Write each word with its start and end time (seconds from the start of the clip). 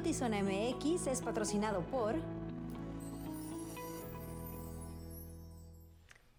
Notizona 0.00 0.42
MX 0.42 1.08
es 1.08 1.20
patrocinado 1.20 1.82
por... 1.82 2.14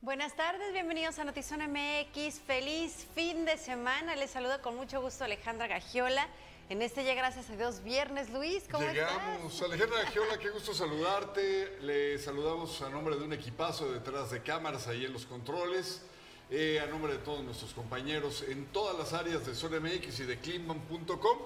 Buenas 0.01 0.35
tardes, 0.35 0.73
bienvenidos 0.73 1.19
a 1.19 1.25
Notizona 1.25 1.67
MX. 1.67 2.39
Feliz 2.39 3.05
fin 3.13 3.45
de 3.45 3.57
semana. 3.57 4.15
Les 4.15 4.31
saluda 4.31 4.63
con 4.63 4.75
mucho 4.75 4.99
gusto 4.99 5.25
Alejandra 5.25 5.67
Gagiola. 5.67 6.27
En 6.69 6.81
este 6.81 7.03
ya 7.03 7.13
gracias 7.13 7.51
a 7.51 7.55
Dios 7.55 7.83
viernes, 7.83 8.31
Luis, 8.31 8.63
¿cómo 8.71 8.87
Llegamos. 8.87 9.53
estás? 9.53 9.69
Alejandra 9.69 10.05
Gagiola, 10.05 10.39
qué 10.39 10.49
gusto 10.49 10.73
saludarte. 10.73 11.77
Le 11.81 12.17
saludamos 12.17 12.81
a 12.81 12.89
nombre 12.89 13.15
de 13.15 13.25
un 13.25 13.33
equipazo 13.33 13.91
detrás 13.91 14.31
de 14.31 14.41
cámaras 14.41 14.87
ahí 14.87 15.05
en 15.05 15.13
los 15.13 15.27
controles. 15.27 16.01
Eh, 16.49 16.79
a 16.79 16.87
nombre 16.87 17.13
de 17.13 17.19
todos 17.19 17.43
nuestros 17.43 17.75
compañeros 17.75 18.43
en 18.49 18.65
todas 18.73 18.97
las 18.97 19.13
áreas 19.13 19.45
de 19.45 19.53
Zona 19.53 19.79
MX 19.79 20.21
y 20.21 20.23
de 20.23 20.39
Cleveland.com. 20.39 21.37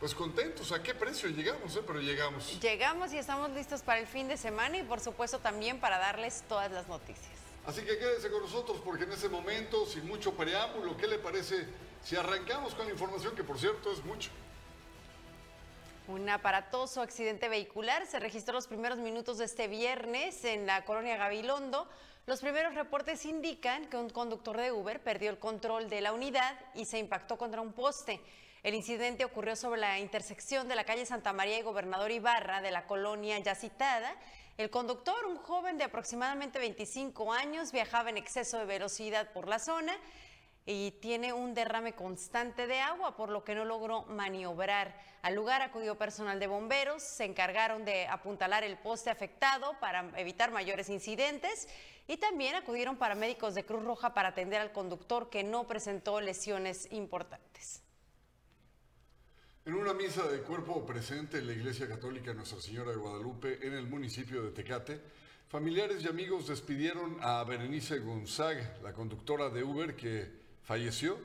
Pues 0.00 0.14
contentos, 0.14 0.70
¿a 0.70 0.80
qué 0.80 0.94
precio 0.94 1.28
llegamos? 1.28 1.74
eh? 1.74 1.80
Pero 1.84 2.00
llegamos. 2.00 2.60
Llegamos 2.60 3.12
y 3.12 3.18
estamos 3.18 3.50
listos 3.50 3.82
para 3.82 3.98
el 3.98 4.06
fin 4.06 4.28
de 4.28 4.36
semana 4.36 4.78
y 4.78 4.84
por 4.84 5.00
supuesto 5.00 5.40
también 5.40 5.80
para 5.80 5.98
darles 5.98 6.44
todas 6.48 6.70
las 6.70 6.86
noticias. 6.86 7.26
Así 7.66 7.82
que 7.82 7.98
quédese 7.98 8.30
con 8.30 8.42
nosotros 8.42 8.80
porque 8.84 9.04
en 9.04 9.12
ese 9.12 9.28
momento, 9.28 9.86
sin 9.86 10.06
mucho 10.06 10.32
preámbulo, 10.34 10.96
¿qué 10.96 11.08
le 11.08 11.18
parece 11.18 11.66
si 12.04 12.14
arrancamos 12.14 12.74
con 12.76 12.86
la 12.86 12.92
información 12.92 13.34
que 13.34 13.42
por 13.42 13.58
cierto 13.58 13.92
es 13.92 14.04
mucho? 14.04 14.30
Un 16.06 16.28
aparatoso 16.28 17.02
accidente 17.02 17.48
vehicular 17.48 18.06
se 18.06 18.20
registró 18.20 18.54
los 18.54 18.68
primeros 18.68 18.98
minutos 18.98 19.36
de 19.38 19.46
este 19.46 19.66
viernes 19.66 20.44
en 20.44 20.64
la 20.64 20.84
colonia 20.84 21.16
Gabilondo. 21.16 21.88
Los 22.24 22.40
primeros 22.40 22.74
reportes 22.74 23.24
indican 23.26 23.86
que 23.86 23.96
un 23.96 24.10
conductor 24.10 24.56
de 24.56 24.70
Uber 24.70 25.02
perdió 25.02 25.28
el 25.28 25.38
control 25.38 25.90
de 25.90 26.00
la 26.00 26.12
unidad 26.12 26.56
y 26.74 26.84
se 26.84 26.98
impactó 26.98 27.36
contra 27.36 27.60
un 27.60 27.72
poste. 27.72 28.20
El 28.62 28.74
incidente 28.74 29.24
ocurrió 29.24 29.54
sobre 29.54 29.80
la 29.80 29.98
intersección 30.00 30.68
de 30.68 30.74
la 30.74 30.84
calle 30.84 31.06
Santa 31.06 31.32
María 31.32 31.58
y 31.58 31.62
Gobernador 31.62 32.10
Ibarra 32.10 32.60
de 32.60 32.72
la 32.72 32.86
colonia 32.86 33.38
ya 33.38 33.54
citada. 33.54 34.14
El 34.56 34.70
conductor, 34.70 35.26
un 35.26 35.36
joven 35.36 35.78
de 35.78 35.84
aproximadamente 35.84 36.58
25 36.58 37.32
años, 37.32 37.70
viajaba 37.70 38.10
en 38.10 38.16
exceso 38.16 38.58
de 38.58 38.64
velocidad 38.64 39.30
por 39.32 39.46
la 39.46 39.60
zona 39.60 39.96
y 40.66 40.90
tiene 41.00 41.32
un 41.32 41.54
derrame 41.54 41.94
constante 41.94 42.66
de 42.66 42.80
agua, 42.80 43.16
por 43.16 43.30
lo 43.30 43.44
que 43.44 43.54
no 43.54 43.64
logró 43.64 44.02
maniobrar. 44.02 44.94
Al 45.22 45.34
lugar 45.34 45.62
acudió 45.62 45.96
personal 45.96 46.40
de 46.40 46.48
bomberos, 46.48 47.02
se 47.02 47.24
encargaron 47.24 47.84
de 47.84 48.06
apuntalar 48.08 48.64
el 48.64 48.76
poste 48.76 49.08
afectado 49.08 49.78
para 49.80 50.10
evitar 50.16 50.50
mayores 50.50 50.88
incidentes 50.90 51.68
y 52.08 52.16
también 52.16 52.56
acudieron 52.56 52.96
paramédicos 52.96 53.54
de 53.54 53.64
Cruz 53.64 53.84
Roja 53.84 54.12
para 54.12 54.30
atender 54.30 54.60
al 54.60 54.72
conductor 54.72 55.30
que 55.30 55.44
no 55.44 55.66
presentó 55.66 56.20
lesiones 56.20 56.88
importantes. 56.90 57.82
En 59.68 59.74
una 59.74 59.92
misa 59.92 60.26
de 60.26 60.40
cuerpo 60.40 60.86
presente 60.86 61.36
en 61.36 61.46
la 61.46 61.52
Iglesia 61.52 61.86
Católica 61.86 62.32
Nuestra 62.32 62.58
Señora 62.58 62.90
de 62.90 62.96
Guadalupe 62.96 63.58
en 63.60 63.74
el 63.74 63.86
municipio 63.86 64.42
de 64.42 64.50
Tecate, 64.50 64.98
familiares 65.46 66.02
y 66.02 66.08
amigos 66.08 66.46
despidieron 66.46 67.18
a 67.20 67.44
Berenice 67.44 67.98
Gonzaga, 67.98 68.78
la 68.82 68.94
conductora 68.94 69.50
de 69.50 69.62
Uber 69.62 69.94
que 69.94 70.26
falleció 70.62 71.18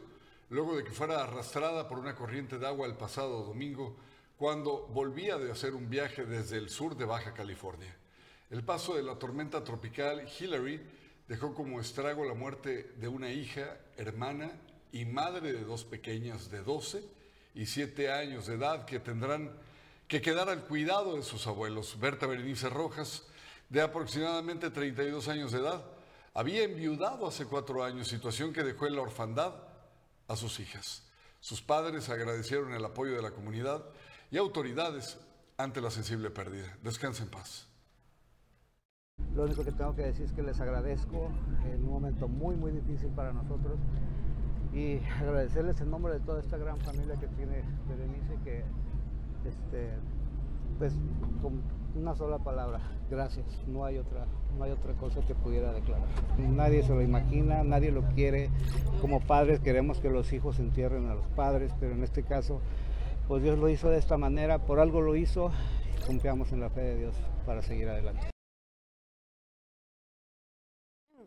luego 0.49 0.75
de 0.75 0.83
que 0.83 0.91
fuera 0.91 1.23
arrastrada 1.23 1.87
por 1.87 1.99
una 1.99 2.15
corriente 2.15 2.59
de 2.59 2.67
agua 2.67 2.85
el 2.85 2.95
pasado 2.95 3.45
domingo 3.45 3.95
cuando 4.35 4.87
volvía 4.87 5.37
de 5.37 5.49
hacer 5.49 5.73
un 5.73 5.89
viaje 5.89 6.25
desde 6.25 6.57
el 6.57 6.69
sur 6.69 6.97
de 6.97 7.05
Baja 7.05 7.33
California. 7.33 7.95
El 8.49 8.65
paso 8.65 8.95
de 8.95 9.03
la 9.03 9.17
tormenta 9.17 9.63
tropical 9.63 10.27
Hillary 10.37 10.81
dejó 11.29 11.53
como 11.53 11.79
estrago 11.79 12.25
la 12.25 12.33
muerte 12.33 12.91
de 12.97 13.07
una 13.07 13.31
hija, 13.31 13.77
hermana 13.95 14.51
y 14.91 15.05
madre 15.05 15.53
de 15.53 15.63
dos 15.63 15.85
pequeñas 15.85 16.51
de 16.51 16.61
12 16.61 17.22
y 17.55 17.65
7 17.65 18.11
años 18.11 18.47
de 18.47 18.55
edad 18.55 18.85
que 18.85 18.99
tendrán 18.99 19.51
que 20.07 20.21
quedar 20.21 20.49
al 20.49 20.65
cuidado 20.65 21.15
de 21.15 21.23
sus 21.23 21.47
abuelos. 21.47 21.99
Berta 21.99 22.27
Berenice 22.27 22.69
Rojas, 22.69 23.23
de 23.69 23.81
aproximadamente 23.81 24.69
32 24.69 25.27
años 25.27 25.51
de 25.51 25.59
edad, 25.59 25.83
había 26.33 26.63
enviudado 26.63 27.27
hace 27.27 27.45
cuatro 27.45 27.83
años, 27.83 28.07
situación 28.07 28.53
que 28.53 28.63
dejó 28.63 28.87
en 28.87 28.95
la 28.95 29.01
orfandad 29.01 29.53
a 30.27 30.35
sus 30.35 30.59
hijas. 30.59 31.03
Sus 31.39 31.61
padres 31.61 32.09
agradecieron 32.09 32.73
el 32.73 32.85
apoyo 32.85 33.15
de 33.15 33.21
la 33.21 33.31
comunidad 33.31 33.83
y 34.31 34.37
autoridades 34.37 35.17
ante 35.57 35.81
la 35.81 35.91
sensible 35.91 36.29
pérdida. 36.29 36.77
Descansa 36.81 37.23
en 37.23 37.29
paz. 37.29 37.67
Lo 39.35 39.43
único 39.43 39.63
que 39.63 39.71
tengo 39.71 39.95
que 39.95 40.03
decir 40.03 40.25
es 40.25 40.31
que 40.31 40.41
les 40.41 40.59
agradezco 40.59 41.31
en 41.65 41.83
un 41.83 41.91
momento 41.91 42.27
muy, 42.27 42.55
muy 42.55 42.71
difícil 42.71 43.09
para 43.09 43.31
nosotros 43.31 43.79
y 44.73 44.99
agradecerles 45.21 45.79
en 45.81 45.91
nombre 45.91 46.13
de 46.13 46.19
toda 46.19 46.39
esta 46.39 46.57
gran 46.57 46.77
familia 46.79 47.15
que 47.15 47.27
tiene 47.27 47.63
Berenice 47.87 48.37
que, 48.43 48.63
este, 49.47 49.89
pues, 50.79 50.93
con 51.41 51.61
una 51.95 52.15
sola 52.15 52.39
palabra, 52.39 52.79
gracias. 53.09 53.45
No 53.67 53.85
hay 53.85 53.97
otra, 53.97 54.25
no 54.57 54.63
hay 54.63 54.71
otra 54.71 54.93
cosa 54.93 55.21
que 55.21 55.35
pudiera 55.35 55.71
declarar. 55.71 56.07
Nadie 56.37 56.83
se 56.83 56.93
lo 56.93 57.01
imagina, 57.01 57.63
nadie 57.63 57.91
lo 57.91 58.01
quiere. 58.09 58.49
Como 59.01 59.19
padres 59.21 59.59
queremos 59.59 59.99
que 59.99 60.09
los 60.09 60.33
hijos 60.33 60.59
entierren 60.59 61.07
a 61.07 61.15
los 61.15 61.27
padres, 61.29 61.71
pero 61.79 61.93
en 61.93 62.03
este 62.03 62.23
caso, 62.23 62.61
pues 63.27 63.43
Dios 63.43 63.59
lo 63.59 63.69
hizo 63.69 63.89
de 63.89 63.99
esta 63.99 64.17
manera, 64.17 64.59
por 64.59 64.79
algo 64.79 65.01
lo 65.01 65.15
hizo. 65.15 65.51
Confiamos 66.07 66.51
en 66.51 66.59
la 66.59 66.69
fe 66.69 66.81
de 66.81 66.97
Dios 66.97 67.15
para 67.45 67.61
seguir 67.61 67.87
adelante. 67.89 68.32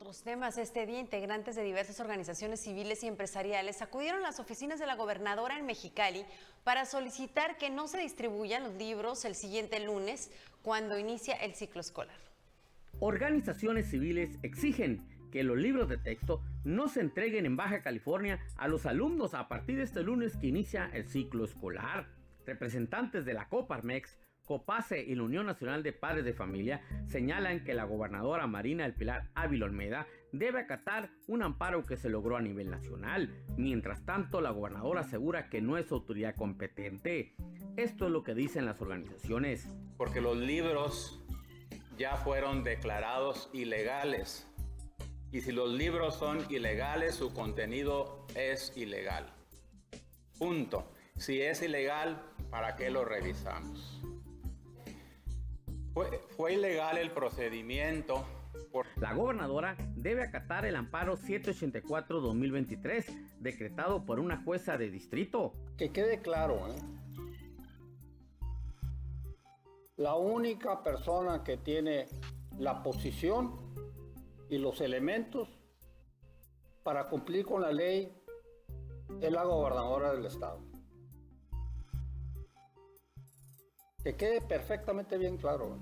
Otros 0.06 0.22
temas, 0.22 0.56
este 0.56 0.86
día 0.86 1.00
integrantes 1.00 1.56
de 1.56 1.64
diversas 1.64 1.98
organizaciones 1.98 2.60
civiles 2.60 3.02
y 3.02 3.08
empresariales 3.08 3.82
acudieron 3.82 4.20
a 4.20 4.28
las 4.28 4.38
oficinas 4.38 4.78
de 4.78 4.86
la 4.86 4.94
gobernadora 4.94 5.58
en 5.58 5.66
Mexicali 5.66 6.24
para 6.62 6.84
solicitar 6.84 7.58
que 7.58 7.70
no 7.70 7.88
se 7.88 7.98
distribuyan 7.98 8.62
los 8.62 8.74
libros 8.74 9.24
el 9.24 9.34
siguiente 9.34 9.84
lunes 9.84 10.30
cuando 10.62 10.96
inicia 10.96 11.34
el 11.34 11.54
ciclo 11.54 11.80
escolar. 11.80 12.14
Organizaciones 13.00 13.90
civiles 13.90 14.38
exigen 14.44 15.04
que 15.32 15.42
los 15.42 15.56
libros 15.56 15.88
de 15.88 15.98
texto 15.98 16.40
no 16.62 16.86
se 16.86 17.00
entreguen 17.00 17.44
en 17.44 17.56
Baja 17.56 17.82
California 17.82 18.38
a 18.58 18.68
los 18.68 18.86
alumnos 18.86 19.34
a 19.34 19.48
partir 19.48 19.78
de 19.78 19.82
este 19.82 20.04
lunes 20.04 20.36
que 20.36 20.46
inicia 20.46 20.88
el 20.94 21.08
ciclo 21.08 21.44
escolar. 21.44 22.06
Representantes 22.46 23.24
de 23.24 23.34
la 23.34 23.48
Coparmex, 23.48 24.16
Copase 24.46 25.02
y 25.02 25.14
la 25.14 25.24
Unión 25.24 25.44
Nacional 25.44 25.82
de 25.82 25.92
Padres 25.92 26.24
de 26.24 26.32
Familia 26.32 26.80
señalan 27.06 27.64
que 27.64 27.74
la 27.74 27.84
gobernadora 27.84 28.46
Marina 28.46 28.84
del 28.84 28.94
Pilar 28.94 29.28
Ávila 29.34 29.66
Olmeda 29.66 30.06
debe 30.32 30.60
acatar 30.60 31.10
un 31.26 31.42
amparo 31.42 31.84
que 31.84 31.96
se 31.96 32.08
logró 32.08 32.36
a 32.36 32.42
nivel 32.42 32.70
nacional. 32.70 33.34
Mientras 33.56 34.04
tanto, 34.04 34.40
la 34.40 34.50
gobernadora 34.50 35.00
asegura 35.00 35.48
que 35.50 35.60
no 35.60 35.76
es 35.76 35.90
autoridad 35.92 36.34
competente. 36.34 37.34
Esto 37.76 38.06
es 38.06 38.12
lo 38.12 38.22
que 38.22 38.34
dicen 38.34 38.64
las 38.64 38.80
organizaciones. 38.80 39.68
porque 39.96 40.20
los 40.20 40.36
libros 40.36 41.22
ya 41.98 42.16
fueron 42.16 42.62
declarados 42.62 43.48
ilegales. 43.52 44.46
Y 45.32 45.40
si 45.40 45.52
los 45.52 45.72
libros 45.72 46.14
son 46.16 46.38
ilegales, 46.50 47.14
su 47.14 47.32
contenido 47.32 48.26
es 48.34 48.76
ilegal. 48.76 49.26
Punto. 50.38 50.92
Si 51.16 51.40
es 51.40 51.62
ilegal, 51.62 52.22
¿para 52.50 52.76
qué 52.76 52.90
lo 52.90 53.04
revisamos? 53.04 53.95
Fue, 55.96 56.20
fue 56.36 56.52
ilegal 56.52 56.98
el 56.98 57.10
procedimiento 57.10 58.22
por 58.70 58.84
La 59.00 59.14
gobernadora 59.14 59.78
debe 59.96 60.22
acatar 60.24 60.66
el 60.66 60.76
amparo 60.76 61.16
784-2023, 61.16 63.38
decretado 63.38 64.04
por 64.04 64.20
una 64.20 64.42
jueza 64.44 64.76
de 64.76 64.90
distrito. 64.90 65.54
Que 65.78 65.92
quede 65.92 66.20
claro, 66.20 66.68
¿eh? 66.68 66.74
la 69.96 70.16
única 70.16 70.82
persona 70.82 71.42
que 71.42 71.56
tiene 71.56 72.08
la 72.58 72.82
posición 72.82 73.56
y 74.50 74.58
los 74.58 74.82
elementos 74.82 75.48
para 76.82 77.08
cumplir 77.08 77.46
con 77.46 77.62
la 77.62 77.72
ley 77.72 78.14
es 79.22 79.32
la 79.32 79.44
gobernadora 79.44 80.12
del 80.12 80.26
estado. 80.26 80.75
Que 84.06 84.14
quede 84.14 84.40
perfectamente 84.40 85.18
bien 85.18 85.36
claro. 85.36 85.80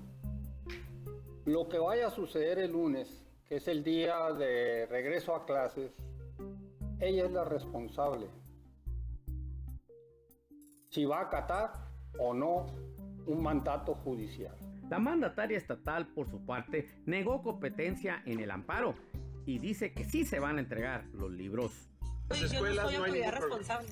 Lo 1.45 1.69
que 1.69 1.77
vaya 1.77 2.07
a 2.07 2.09
suceder 2.09 2.57
el 2.57 2.71
lunes, 2.71 3.23
que 3.47 3.57
es 3.57 3.67
el 3.67 3.83
día 3.83 4.31
de 4.31 4.87
regreso 4.87 5.35
a 5.35 5.45
clases, 5.45 5.91
ella 6.99 7.25
es 7.25 7.31
la 7.31 7.43
responsable. 7.43 8.25
Si 10.89 11.05
va 11.05 11.19
a 11.19 11.21
acatar 11.25 11.73
o 12.17 12.33
no 12.33 12.65
un 13.27 13.43
mandato 13.43 13.93
judicial. 13.93 14.57
La 14.89 14.97
mandataria 14.97 15.59
estatal, 15.59 16.07
por 16.07 16.27
su 16.27 16.43
parte, 16.47 16.89
negó 17.05 17.43
competencia 17.43 18.23
en 18.25 18.39
el 18.39 18.49
amparo 18.49 18.95
y 19.45 19.59
dice 19.59 19.93
que 19.93 20.03
sí 20.03 20.25
se 20.25 20.39
van 20.39 20.57
a 20.57 20.61
entregar 20.61 21.05
los 21.13 21.29
libros. 21.29 21.91
Yo 22.33 22.41
no 22.41 22.73
soy 22.73 22.95
autoridad 22.95 23.33
responsable. 23.33 23.89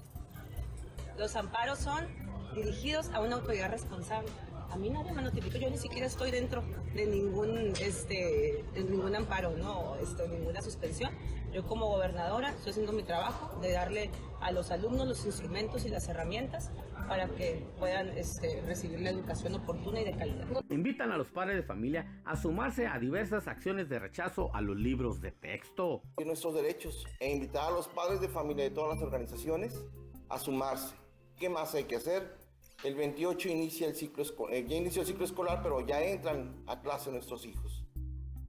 Los 1.19 1.35
amparos 1.35 1.77
son 1.77 2.07
dirigidos 2.53 3.09
a 3.09 3.21
una 3.21 3.35
autoridad 3.35 3.71
responsable. 3.71 4.29
A 4.71 4.77
mí 4.77 4.89
nadie 4.89 5.11
me 5.11 5.21
notificó, 5.21 5.57
yo 5.59 5.69
ni 5.69 5.77
siquiera 5.77 6.07
estoy 6.07 6.31
dentro 6.31 6.63
de 6.95 7.05
ningún, 7.05 7.73
este, 7.79 8.65
de 8.73 8.83
ningún 8.83 9.15
amparo, 9.15 9.51
¿no? 9.51 9.95
Este, 9.97 10.27
ninguna 10.27 10.61
suspensión. 10.61 11.11
Yo 11.53 11.63
como 11.63 11.87
gobernadora 11.87 12.49
estoy 12.49 12.71
haciendo 12.71 12.93
mi 12.93 13.03
trabajo 13.03 13.59
de 13.61 13.71
darle 13.71 14.09
a 14.41 14.51
los 14.51 14.71
alumnos 14.71 15.07
los 15.07 15.25
instrumentos 15.25 15.85
y 15.85 15.89
las 15.89 16.09
herramientas 16.09 16.71
para 17.07 17.27
que 17.27 17.63
puedan 17.77 18.09
este, 18.17 18.61
recibir 18.65 19.01
la 19.01 19.11
educación 19.11 19.53
oportuna 19.53 20.01
y 20.01 20.05
de 20.05 20.13
calidad. 20.13 20.47
Invitan 20.69 21.11
a 21.11 21.17
los 21.17 21.29
padres 21.29 21.57
de 21.57 21.63
familia 21.63 22.21
a 22.25 22.35
sumarse 22.35 22.87
a 22.87 22.97
diversas 22.97 23.47
acciones 23.47 23.89
de 23.89 23.99
rechazo 23.99 24.49
a 24.55 24.61
los 24.61 24.77
libros 24.77 25.21
de 25.21 25.31
texto. 25.31 26.01
Y 26.17 26.25
nuestros 26.25 26.55
derechos 26.55 27.05
e 27.19 27.31
invitar 27.31 27.67
a 27.67 27.71
los 27.71 27.87
padres 27.87 28.19
de 28.21 28.29
familia 28.29 28.63
de 28.63 28.71
todas 28.71 28.95
las 28.95 29.03
organizaciones 29.03 29.85
a 30.29 30.39
sumarse. 30.39 30.95
¿Qué 31.37 31.49
más 31.49 31.75
hay 31.75 31.83
que 31.83 31.97
hacer? 31.97 32.42
El 32.83 32.95
28 32.95 33.47
inicia 33.47 33.87
el 33.87 33.95
ciclo 33.95 34.25
eh, 34.49 34.65
ya 34.67 34.75
inició 34.75 35.03
el 35.03 35.07
ciclo 35.07 35.23
escolar, 35.23 35.61
pero 35.63 35.79
ya 35.85 36.03
entran 36.03 36.63
a 36.67 36.81
clase 36.81 37.11
nuestros 37.11 37.45
hijos. 37.45 37.85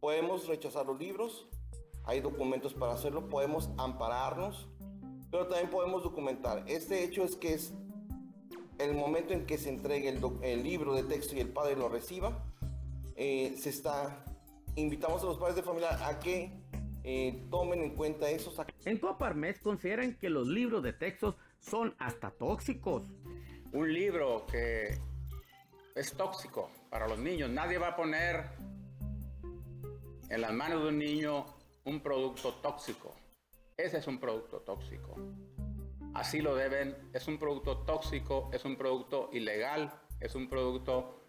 Podemos 0.01 0.49
rechazar 0.49 0.87
los 0.87 0.99
libros, 0.99 1.47
hay 2.05 2.21
documentos 2.21 2.75
para 2.75 2.95
hacerlo, 2.95 3.29
podemos 3.29 3.71
ampararnos, 3.79 4.69
pero 5.31 5.47
también 5.47 5.71
podemos 5.71 6.03
documentar. 6.03 6.65
Este 6.67 7.05
hecho 7.05 7.23
es 7.23 7.37
que 7.37 7.55
es 7.55 7.75
el 8.79 8.95
momento 8.95 9.33
en 9.33 9.47
que 9.47 9.57
se 9.57 9.69
entregue 9.69 10.09
el, 10.09 10.63
libro 10.65 10.95
de 10.95 11.05
texto 11.05 11.37
y 11.37 11.41
el 11.41 11.51
padre 11.51 11.77
lo 11.77 11.89
reciba, 11.89 12.45
eh, 13.15 13.55
se 13.57 13.71
está, 13.71 14.25
invitamos 14.75 15.23
a 15.23 15.27
los 15.27 15.39
padres 15.39 15.55
de 15.55 15.63
familia 15.63 16.09
a 16.09 16.19
que 16.19 16.53
eh, 17.05 17.41
tomen 17.51 17.83
en 17.83 17.95
cuenta 17.95 18.29
esos. 18.29 18.61
En 18.85 18.99
Coparmex 18.99 19.61
consideran 19.61 20.19
que 20.19 20.29
los 20.29 20.49
libros 20.49 20.83
de 20.83 20.93
textos 20.93 21.37
son 21.61 21.95
hasta 21.99 22.33
tóxicos. 22.33 23.05
Un 23.75 23.93
libro 23.93 24.47
que 24.47 24.97
es 25.97 26.13
tóxico 26.13 26.71
para 26.91 27.09
los 27.09 27.19
niños, 27.19 27.51
nadie 27.51 27.77
va 27.77 27.89
a 27.89 27.97
poner 27.97 28.45
en 30.29 30.41
las 30.41 30.53
manos 30.53 30.85
de 30.85 30.91
un 30.91 30.99
niño 30.99 31.45
un 31.85 32.01
producto 32.01 32.55
tóxico. 32.63 33.13
Ese 33.77 33.99
es 33.99 34.07
un 34.07 34.21
producto 34.21 34.61
tóxico. 34.61 35.17
Así 36.15 36.41
lo 36.41 36.55
deben. 36.55 36.97
Es 37.13 37.27
un 37.27 37.37
producto 37.37 37.79
tóxico, 37.79 38.49
es 38.53 38.65
un 38.65 38.77
producto 38.77 39.31
ilegal, 39.33 39.93
es 40.21 40.37
un 40.37 40.49
producto 40.49 41.27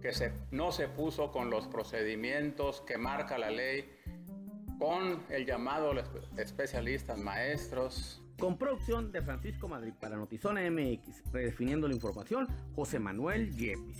que 0.00 0.12
se, 0.12 0.32
no 0.52 0.70
se 0.70 0.86
puso 0.86 1.32
con 1.32 1.50
los 1.50 1.66
procedimientos 1.66 2.82
que 2.82 2.98
marca 2.98 3.36
la 3.36 3.50
ley, 3.50 3.98
con 4.78 5.26
el 5.28 5.44
llamado 5.44 5.92
especialistas 6.36 7.18
maestros. 7.18 8.23
Con 8.38 8.58
producción 8.58 9.12
de 9.12 9.22
Francisco 9.22 9.68
Madrid 9.68 9.92
para 10.00 10.16
Notizona 10.16 10.60
MX, 10.70 11.32
redefiniendo 11.32 11.88
la 11.88 11.94
información, 11.94 12.48
José 12.74 12.98
Manuel 12.98 13.54
Yepis. 13.56 13.98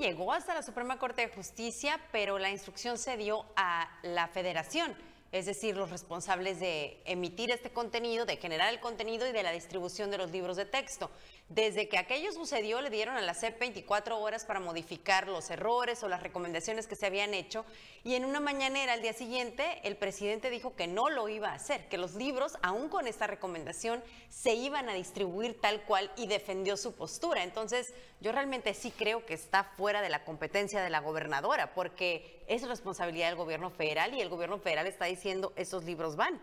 llegó 0.00 0.32
hasta 0.32 0.54
la 0.54 0.62
Suprema 0.62 0.98
Corte 0.98 1.22
de 1.22 1.28
Justicia, 1.28 2.00
pero 2.10 2.38
la 2.38 2.50
instrucción 2.50 2.96
se 2.98 3.16
dio 3.16 3.44
a 3.54 3.88
la 4.02 4.26
Federación 4.28 4.96
es 5.32 5.46
decir, 5.46 5.76
los 5.76 5.90
responsables 5.90 6.58
de 6.58 7.00
emitir 7.04 7.52
este 7.52 7.70
contenido, 7.70 8.26
de 8.26 8.36
generar 8.36 8.72
el 8.72 8.80
contenido 8.80 9.28
y 9.28 9.32
de 9.32 9.42
la 9.42 9.52
distribución 9.52 10.10
de 10.10 10.18
los 10.18 10.30
libros 10.32 10.56
de 10.56 10.64
texto. 10.64 11.10
Desde 11.48 11.88
que 11.88 11.98
aquello 11.98 12.32
sucedió, 12.32 12.80
le 12.80 12.90
dieron 12.90 13.16
a 13.16 13.20
la 13.20 13.34
SEP 13.34 13.58
24 13.58 14.18
horas 14.18 14.44
para 14.44 14.60
modificar 14.60 15.28
los 15.28 15.50
errores 15.50 16.02
o 16.02 16.08
las 16.08 16.22
recomendaciones 16.22 16.86
que 16.86 16.96
se 16.96 17.06
habían 17.06 17.34
hecho 17.34 17.64
y 18.02 18.14
en 18.14 18.24
una 18.24 18.40
mañanera 18.40 18.94
al 18.94 19.02
día 19.02 19.12
siguiente 19.12 19.80
el 19.82 19.96
presidente 19.96 20.48
dijo 20.48 20.74
que 20.74 20.86
no 20.86 21.10
lo 21.10 21.28
iba 21.28 21.50
a 21.50 21.54
hacer, 21.54 21.88
que 21.88 21.98
los 21.98 22.14
libros, 22.14 22.56
aún 22.62 22.88
con 22.88 23.06
esta 23.06 23.26
recomendación, 23.26 24.02
se 24.28 24.54
iban 24.54 24.88
a 24.88 24.94
distribuir 24.94 25.60
tal 25.60 25.82
cual 25.82 26.10
y 26.16 26.26
defendió 26.26 26.76
su 26.76 26.94
postura. 26.94 27.42
Entonces, 27.42 27.92
yo 28.20 28.32
realmente 28.32 28.74
sí 28.74 28.90
creo 28.90 29.26
que 29.26 29.34
está 29.34 29.64
fuera 29.64 30.02
de 30.02 30.08
la 30.08 30.24
competencia 30.24 30.82
de 30.82 30.90
la 30.90 31.00
gobernadora, 31.00 31.74
porque 31.74 32.39
es 32.50 32.66
responsabilidad 32.66 33.28
del 33.28 33.36
gobierno 33.36 33.70
federal 33.70 34.12
y 34.12 34.20
el 34.20 34.28
gobierno 34.28 34.58
federal 34.58 34.88
está 34.88 35.04
diciendo 35.04 35.52
esos 35.54 35.84
libros 35.84 36.16
van. 36.16 36.42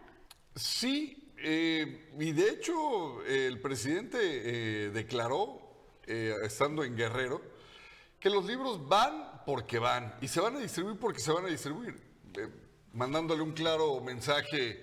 Sí, 0.55 1.33
eh, 1.37 2.09
y 2.17 2.31
de 2.31 2.49
hecho 2.49 3.21
el 3.25 3.59
presidente 3.59 4.17
eh, 4.21 4.89
declaró, 4.91 5.59
eh, 6.07 6.33
estando 6.43 6.85
en 6.85 6.95
Guerrero, 6.95 7.41
que 8.21 8.29
los 8.29 8.45
libros 8.45 8.87
van 8.87 9.41
porque 9.45 9.79
van 9.79 10.15
y 10.21 10.29
se 10.29 10.39
van 10.39 10.55
a 10.55 10.59
distribuir 10.59 10.97
porque 10.97 11.19
se 11.19 11.33
van 11.33 11.43
a 11.43 11.49
distribuir, 11.49 12.01
mandándole 12.93 13.43
un 13.43 13.51
claro 13.51 13.99
mensaje 13.99 14.81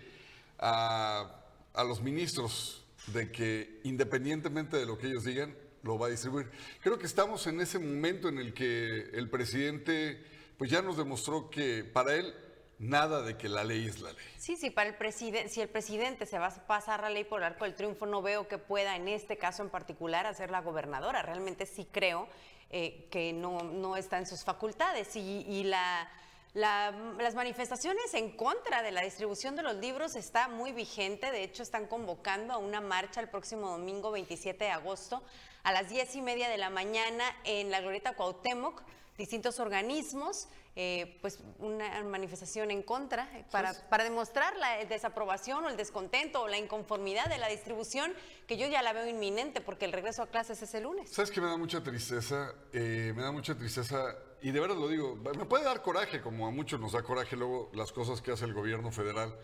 a, 0.59 1.43
a 1.73 1.85
los 1.85 2.03
ministros 2.03 2.85
de 3.07 3.33
que 3.33 3.81
independientemente 3.85 4.77
de 4.77 4.85
lo 4.85 4.99
que 4.99 5.07
ellos 5.07 5.25
digan, 5.25 5.57
lo 5.83 5.99
va 5.99 6.09
a 6.09 6.11
distribuir. 6.11 6.51
Creo 6.83 6.99
que 6.99 7.07
estamos 7.07 7.47
en 7.47 7.63
ese 7.63 7.79
momento 7.79 8.29
en 8.29 8.39
el 8.39 8.53
que 8.53 9.09
el 9.15 9.31
presidente 9.31 10.34
pues 10.59 10.71
ya 10.71 10.83
nos 10.83 10.97
demostró 10.97 11.51
que 11.51 11.85
para 11.85 12.15
él 12.15 12.35
nada 12.79 13.23
de 13.23 13.37
que 13.37 13.49
la 13.49 13.65
ley 13.65 13.87
es 13.87 14.01
la 14.01 14.13
ley. 14.13 14.27
Sí, 14.39 14.57
sí, 14.57 14.71
para 14.71 14.89
el 14.89 14.97
presidente, 14.97 15.49
si 15.49 15.61
el 15.61 15.69
presidente 15.69 16.27
se 16.27 16.39
va 16.39 16.47
a 16.47 16.67
pasar 16.67 17.01
la 17.01 17.11
ley 17.11 17.25
por 17.25 17.41
el 17.41 17.47
arco 17.47 17.65
del 17.65 17.75
triunfo, 17.75 18.07
no 18.07 18.23
veo 18.23 18.49
que 18.49 18.59
pueda 18.59 18.97
en 18.97 19.09
este 19.09 19.37
caso 19.37 19.63
en 19.63 19.71
particular 19.71 20.27
hacer 20.27 20.51
la 20.51 20.61
gobernadora. 20.61 21.23
Realmente 21.23 21.67
sí 21.67 21.87
creo 21.91 22.29
eh, 22.71 23.09
que 23.11 23.33
no, 23.33 23.63
no 23.63 23.97
está 23.97 24.19
en 24.19 24.27
sus 24.27 24.45
facultades 24.45 25.17
y, 25.17 25.65
la, 25.65 26.09
las 26.55 27.35
manifestaciones 27.35 28.15
en 28.15 28.37
contra 28.37 28.83
de 28.83 28.93
la 28.93 29.03
distribución 29.03 29.57
de 29.57 29.63
los 29.63 29.77
libros 29.77 30.17
está 30.17 30.49
muy 30.49 30.73
vigente. 30.73 31.31
De 31.31 31.43
hecho, 31.43 31.63
están 31.63 31.87
convocando 31.87 32.55
a 32.55 32.59
una 32.59 32.81
marcha 32.81 33.21
el 33.21 33.29
próximo 33.29 33.71
domingo 33.71 34.11
27 34.11 34.65
de 34.65 34.71
agosto 34.71 35.23
a 35.63 35.73
las 35.73 35.89
10 35.89 36.17
y 36.17 36.23
media 36.23 36.49
de 36.49 36.59
la 36.59 36.69
mañana 36.69 37.25
en 37.45 37.71
la 37.71 37.81
Glorieta 37.81 38.15
Cuauhtémoc 38.15 38.83
distintos 39.17 39.61
organismos, 39.61 40.49
eh, 40.77 41.19
pues 41.21 41.39
una 41.61 42.03
manifestación 42.03 42.71
en 42.71 42.83
contra 42.83 43.29
eh, 43.39 43.45
para, 43.51 43.73
para 43.89 44.03
demostrar 44.03 44.57
la 44.57 44.85
desaprobación 44.85 45.65
o 45.65 45.69
el 45.69 45.77
descontento 45.77 46.43
o 46.43 46.49
la 46.49 46.59
inconformidad 46.59 47.27
de 47.27 47.39
la 47.39 47.49
distribución, 47.49 48.13
que 48.49 48.57
yo 48.57 48.67
ya 48.67 48.83
la 48.83 48.93
veo 48.93 49.07
inminente 49.07 49.61
porque 49.61 49.85
el 49.85 49.93
regreso 49.93 50.23
a 50.23 50.27
clases 50.27 50.61
es 50.63 50.75
el 50.75 50.83
lunes. 50.83 51.11
¿Sabes 51.11 51.31
que 51.31 51.41
me 51.41 51.47
da 51.47 51.57
mucha 51.57 51.83
tristeza? 51.83 52.55
Eh, 52.73 53.13
me 53.15 53.23
da 53.23 53.31
mucha 53.31 53.55
tristeza, 53.57 54.17
y 54.43 54.51
de 54.51 54.61
verdad 54.61 54.77
lo 54.77 54.89
digo, 54.89 55.15
me 55.15 55.45
puede 55.45 55.65
dar 55.65 55.81
coraje, 55.81 56.21
como 56.21 56.47
a 56.49 56.51
muchos 56.51 56.81
nos 56.81 56.93
da 56.93 57.03
coraje 57.03 57.37
luego 57.37 57.71
las 57.73 57.93
cosas 57.93 58.21
que 58.21 58.33
hace 58.33 58.45
el 58.45 58.53
gobierno 58.53 58.91
federal, 58.91 59.39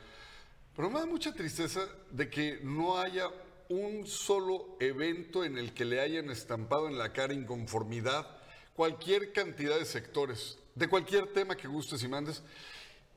pero 0.74 0.90
me 0.90 0.98
da 0.98 1.06
mucha 1.06 1.32
tristeza 1.32 1.80
de 2.10 2.28
que 2.28 2.60
no 2.62 2.98
haya 2.98 3.28
un 3.68 4.04
solo 4.04 4.76
evento 4.80 5.44
en 5.44 5.56
el 5.56 5.72
que 5.74 5.84
le 5.84 6.00
hayan 6.00 6.28
estampado 6.28 6.88
en 6.88 6.98
la 6.98 7.12
cara 7.12 7.34
inconformidad 7.34 8.39
cualquier 8.80 9.34
cantidad 9.34 9.78
de 9.78 9.84
sectores, 9.84 10.58
de 10.74 10.88
cualquier 10.88 11.34
tema 11.34 11.54
que 11.54 11.68
gustes 11.68 12.02
y 12.02 12.08
mandes, 12.08 12.42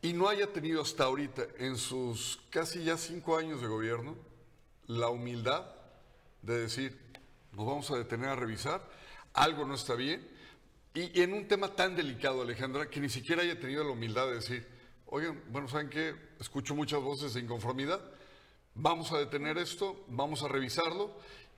y 0.02 0.12
no 0.12 0.28
haya 0.28 0.52
tenido 0.52 0.82
hasta 0.82 1.06
ahorita, 1.06 1.48
en 1.58 1.78
sus 1.78 2.38
casi 2.50 2.84
ya 2.84 2.98
cinco 2.98 3.38
años 3.38 3.62
de 3.62 3.68
gobierno, 3.68 4.18
la 4.88 5.08
humildad 5.08 5.64
de 6.42 6.60
decir, 6.60 7.00
nos 7.54 7.66
vamos 7.66 7.90
a 7.92 7.98
detener 7.98 8.28
a 8.28 8.36
revisar, 8.36 8.86
algo 9.34 9.64
no 9.64 9.76
está 9.76 9.96
bien, 9.96 10.28
y, 10.94 11.22
en 11.22 11.32
un 11.32 11.48
tema 11.48 11.74
tan 11.74 11.96
delicado, 11.96 12.42
Alejandra, 12.42 12.90
que 12.90 13.00
ni 13.00 13.08
siquiera 13.08 13.44
haya 13.44 13.58
tenido 13.58 13.86
la 13.86 13.92
humildad 13.92 14.28
de 14.28 14.34
decir, 14.34 14.68
oigan, 15.06 15.42
bueno, 15.48 15.70
¿saben 15.70 15.90
qué? 15.90 16.14
Escucho 16.42 16.76
muchas 16.76 17.00
voces 17.00 17.36
de 17.36 17.40
inconformidad, 17.40 18.02
vamos 18.76 19.14
a 19.14 19.18
detener 19.18 19.58
esto, 19.58 20.04
vamos 20.10 20.44
a 20.44 20.50
revisarlo 20.50 21.16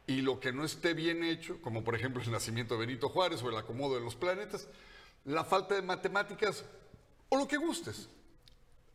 y 0.07 0.21
lo 0.21 0.39
que 0.39 0.51
no 0.51 0.63
esté 0.63 0.93
bien 0.93 1.23
hecho, 1.23 1.61
como 1.61 1.83
por 1.83 1.95
ejemplo 1.95 2.21
el 2.21 2.31
nacimiento 2.31 2.75
de 2.75 2.85
Benito 2.85 3.09
Juárez 3.09 3.41
o 3.41 3.49
el 3.49 3.57
acomodo 3.57 3.95
de 3.95 4.01
los 4.01 4.15
planetas, 4.15 4.67
la 5.25 5.43
falta 5.43 5.75
de 5.75 5.81
matemáticas 5.81 6.63
o 7.29 7.37
lo 7.37 7.47
que 7.47 7.57
gustes, 7.57 8.07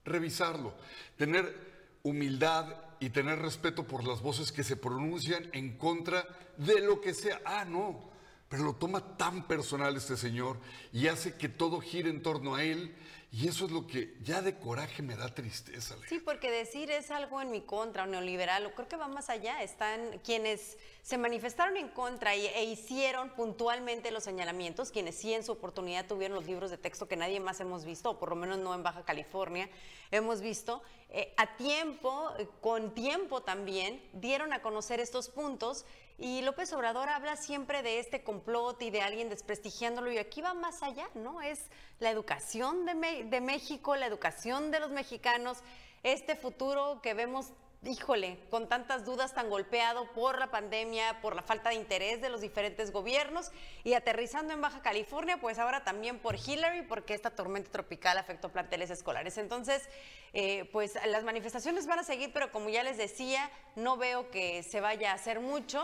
revisarlo, 0.04 0.74
tener 1.16 1.98
humildad 2.02 2.74
y 3.00 3.10
tener 3.10 3.40
respeto 3.40 3.86
por 3.86 4.06
las 4.06 4.22
voces 4.22 4.52
que 4.52 4.62
se 4.62 4.76
pronuncian 4.76 5.48
en 5.52 5.76
contra 5.76 6.26
de 6.56 6.80
lo 6.80 7.00
que 7.00 7.14
sea. 7.14 7.40
Ah, 7.44 7.64
no, 7.64 8.10
pero 8.50 8.64
lo 8.64 8.74
toma 8.74 9.16
tan 9.16 9.46
personal 9.46 9.96
este 9.96 10.16
señor 10.16 10.58
y 10.92 11.06
hace 11.06 11.36
que 11.36 11.48
todo 11.48 11.80
gire 11.80 12.10
en 12.10 12.20
torno 12.20 12.56
a 12.56 12.64
él 12.64 12.96
y 13.32 13.46
eso 13.46 13.66
es 13.66 13.70
lo 13.70 13.86
que 13.86 14.16
ya 14.24 14.42
de 14.42 14.58
coraje 14.58 15.02
me 15.02 15.14
da 15.14 15.32
tristeza. 15.32 15.94
Sí, 16.08 16.18
porque 16.18 16.50
decir 16.50 16.90
es 16.90 17.12
algo 17.12 17.40
en 17.40 17.52
mi 17.52 17.60
contra, 17.60 18.04
neoliberal, 18.04 18.72
creo 18.74 18.88
que 18.88 18.96
va 18.96 19.06
más 19.06 19.30
allá. 19.30 19.62
Están 19.62 20.18
quienes 20.24 20.78
se 21.02 21.16
manifestaron 21.16 21.76
en 21.76 21.90
contra 21.90 22.34
e 22.34 22.64
hicieron 22.64 23.30
puntualmente 23.30 24.10
los 24.10 24.24
señalamientos, 24.24 24.90
quienes 24.90 25.14
sí 25.14 25.32
en 25.32 25.44
su 25.44 25.52
oportunidad 25.52 26.08
tuvieron 26.08 26.34
los 26.34 26.46
libros 26.46 26.72
de 26.72 26.78
texto 26.78 27.06
que 27.06 27.14
nadie 27.14 27.38
más 27.38 27.60
hemos 27.60 27.84
visto, 27.84 28.10
o 28.10 28.18
por 28.18 28.30
lo 28.30 28.36
menos 28.36 28.58
no 28.58 28.74
en 28.74 28.82
Baja 28.82 29.04
California, 29.04 29.70
hemos 30.10 30.40
visto, 30.40 30.82
eh, 31.10 31.32
a 31.36 31.56
tiempo, 31.56 32.32
eh, 32.36 32.48
con 32.60 32.94
tiempo 32.94 33.42
también, 33.42 34.02
dieron 34.12 34.52
a 34.52 34.60
conocer 34.60 34.98
estos 34.98 35.28
puntos 35.28 35.84
y 36.20 36.42
López 36.42 36.72
Obrador 36.74 37.08
habla 37.08 37.36
siempre 37.36 37.82
de 37.82 37.98
este 37.98 38.22
complot 38.22 38.80
y 38.82 38.90
de 38.90 39.00
alguien 39.00 39.30
desprestigiándolo 39.30 40.12
y 40.12 40.18
aquí 40.18 40.42
va 40.42 40.52
más 40.52 40.82
allá, 40.82 41.08
¿no? 41.14 41.40
Es 41.40 41.70
la 41.98 42.10
educación 42.10 42.84
de, 42.84 43.24
de 43.24 43.40
México, 43.40 43.96
la 43.96 44.06
educación 44.06 44.70
de 44.70 44.80
los 44.80 44.90
mexicanos, 44.90 45.58
este 46.02 46.36
futuro 46.36 47.00
que 47.02 47.14
vemos 47.14 47.52
híjole, 47.82 48.38
con 48.50 48.68
tantas 48.68 49.04
dudas, 49.04 49.34
tan 49.34 49.48
golpeado 49.48 50.12
por 50.12 50.38
la 50.38 50.50
pandemia, 50.50 51.20
por 51.22 51.34
la 51.34 51.42
falta 51.42 51.70
de 51.70 51.76
interés 51.76 52.20
de 52.20 52.28
los 52.28 52.42
diferentes 52.42 52.92
gobiernos 52.92 53.50
y 53.84 53.94
aterrizando 53.94 54.52
en 54.52 54.60
Baja 54.60 54.82
California, 54.82 55.38
pues 55.40 55.58
ahora 55.58 55.82
también 55.82 56.18
por 56.18 56.36
Hillary, 56.36 56.82
porque 56.82 57.14
esta 57.14 57.30
tormenta 57.30 57.70
tropical 57.70 58.18
afectó 58.18 58.50
planteles 58.50 58.90
escolares. 58.90 59.38
Entonces, 59.38 59.88
eh, 60.34 60.68
pues 60.72 60.98
las 61.06 61.24
manifestaciones 61.24 61.86
van 61.86 62.00
a 62.00 62.04
seguir, 62.04 62.32
pero 62.34 62.52
como 62.52 62.68
ya 62.68 62.82
les 62.82 62.98
decía, 62.98 63.50
no 63.76 63.96
veo 63.96 64.30
que 64.30 64.62
se 64.62 64.80
vaya 64.80 65.12
a 65.12 65.14
hacer 65.14 65.40
mucho, 65.40 65.82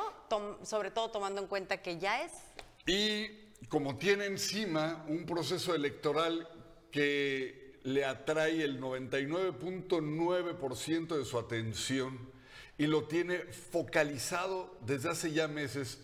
sobre 0.63 0.91
todo 0.91 1.11
tomando 1.11 1.41
en 1.41 1.49
cuenta 1.49 1.79
que 1.79 1.99
ya 1.99 2.23
es. 2.23 2.33
Y 2.85 3.55
como 3.69 3.97
tiene 3.97 4.27
encima 4.27 5.05
un 5.09 5.25
proceso 5.25 5.75
electoral 5.75 6.47
que 6.91 7.66
le 7.87 8.05
atrae 8.05 8.63
el 8.65 8.81
99.9% 8.81 11.17
de 11.17 11.25
su 11.25 11.39
atención 11.39 12.19
y 12.77 12.89
lo 12.89 13.05
tiene 13.05 13.39
focalizado 13.39 14.77
desde 14.85 15.11
hace 15.11 15.33
ya 15.33 15.47
meses. 15.47 16.01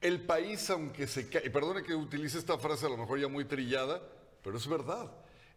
El 0.00 0.20
país, 0.20 0.70
aunque 0.70 1.08
se 1.08 1.28
cae, 1.28 1.50
perdone 1.50 1.82
que 1.82 1.96
utilice 1.96 2.38
esta 2.38 2.58
frase 2.58 2.86
a 2.86 2.90
lo 2.90 2.96
mejor 2.96 3.18
ya 3.18 3.26
muy 3.26 3.44
trillada, 3.44 4.00
pero 4.44 4.56
es 4.56 4.68
verdad. 4.68 5.10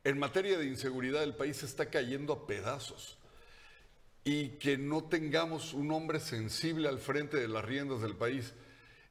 En 0.04 0.18
materia 0.18 0.58
de 0.58 0.66
inseguridad 0.66 1.22
el 1.22 1.36
país 1.36 1.62
está 1.62 1.92
cayendo 1.92 2.34
a 2.34 2.48
pedazos. 2.48 3.20
Y 4.24 4.58
que 4.58 4.76
no 4.76 5.04
tengamos 5.04 5.76
un 5.76 5.92
hombre 5.92 6.20
sensible 6.20 6.90
al 6.90 6.98
frente 6.98 7.38
de 7.38 7.48
las 7.48 7.64
riendas 7.64 8.02
del 8.02 8.16
país, 8.16 8.56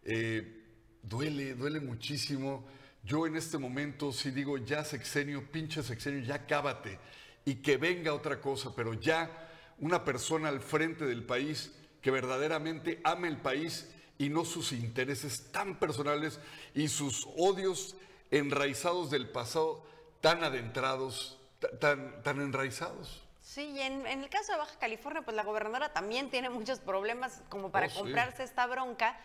eh, 0.02 0.64
duele, 1.02 1.54
duele 1.54 1.78
muchísimo. 1.78 2.66
Yo 3.08 3.26
en 3.26 3.36
este 3.36 3.56
momento 3.56 4.12
si 4.12 4.30
digo 4.30 4.58
ya 4.58 4.84
sexenio, 4.84 5.50
pinche 5.50 5.82
sexenio, 5.82 6.20
ya 6.20 6.44
cábate 6.44 6.98
y 7.46 7.54
que 7.62 7.78
venga 7.78 8.12
otra 8.12 8.38
cosa, 8.38 8.74
pero 8.76 8.92
ya 8.92 9.48
una 9.78 10.04
persona 10.04 10.50
al 10.50 10.60
frente 10.60 11.06
del 11.06 11.24
país 11.24 11.72
que 12.02 12.10
verdaderamente 12.10 13.00
ame 13.04 13.28
el 13.28 13.38
país 13.38 13.90
y 14.18 14.28
no 14.28 14.44
sus 14.44 14.72
intereses 14.72 15.50
tan 15.50 15.78
personales 15.78 16.38
y 16.74 16.88
sus 16.88 17.26
odios 17.38 17.96
enraizados 18.30 19.10
del 19.10 19.30
pasado 19.30 19.86
tan 20.20 20.44
adentrados, 20.44 21.40
tan, 21.80 22.22
tan 22.22 22.42
enraizados. 22.42 23.24
Sí, 23.40 23.70
y 23.70 23.80
en, 23.80 24.06
el 24.06 24.28
caso 24.28 24.52
de 24.52 24.58
Baja 24.58 24.78
California, 24.78 25.22
pues 25.22 25.34
la 25.34 25.44
gobernadora 25.44 25.94
también 25.94 26.28
tiene 26.28 26.50
muchos 26.50 26.78
problemas 26.78 27.40
como 27.48 27.70
para 27.70 27.86
oh, 27.86 28.00
comprarse 28.00 28.42
esta 28.42 28.66
bronca 28.66 29.18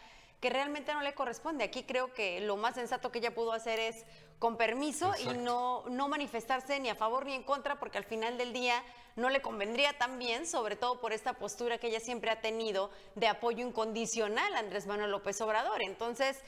que 0.44 0.50
realmente 0.50 0.94
no 0.94 1.02
le 1.02 1.14
corresponde. 1.14 1.64
Aquí 1.64 1.84
creo 1.84 2.14
que 2.14 2.42
lo 2.42 2.58
más 2.58 2.76
sensato 2.76 3.14
que 3.14 3.20
ella 3.20 3.34
pudo 3.34 3.54
hacer 3.54 3.80
es 3.80 4.04
con 4.40 4.58
permiso 4.58 5.14
y 5.18 5.38
no, 5.38 5.86
no 5.90 6.10
manifestarse 6.10 6.82
ni 6.82 6.90
a 6.90 6.96
favor 6.96 7.26
ni 7.26 7.34
en 7.34 7.44
contra, 7.44 7.80
porque 7.80 7.98
al 7.98 8.04
final 8.04 8.38
del 8.38 8.52
día 8.52 8.84
no 9.16 9.30
le 9.30 9.42
convendría 9.42 9.98
tan 9.98 10.20
bien, 10.20 10.46
sobre 10.46 10.76
todo 10.76 11.00
por 11.00 11.14
esta 11.14 11.32
postura 11.32 11.78
que 11.78 11.88
ella 11.88 12.02
siempre 12.02 12.30
ha 12.30 12.42
tenido 12.42 12.92
de 13.16 13.28
apoyo 13.28 13.66
incondicional 13.66 14.54
a 14.54 14.60
Andrés 14.60 14.86
Manuel 14.86 15.12
López 15.12 15.40
Obrador. 15.40 15.82
Entonces, 15.82 16.42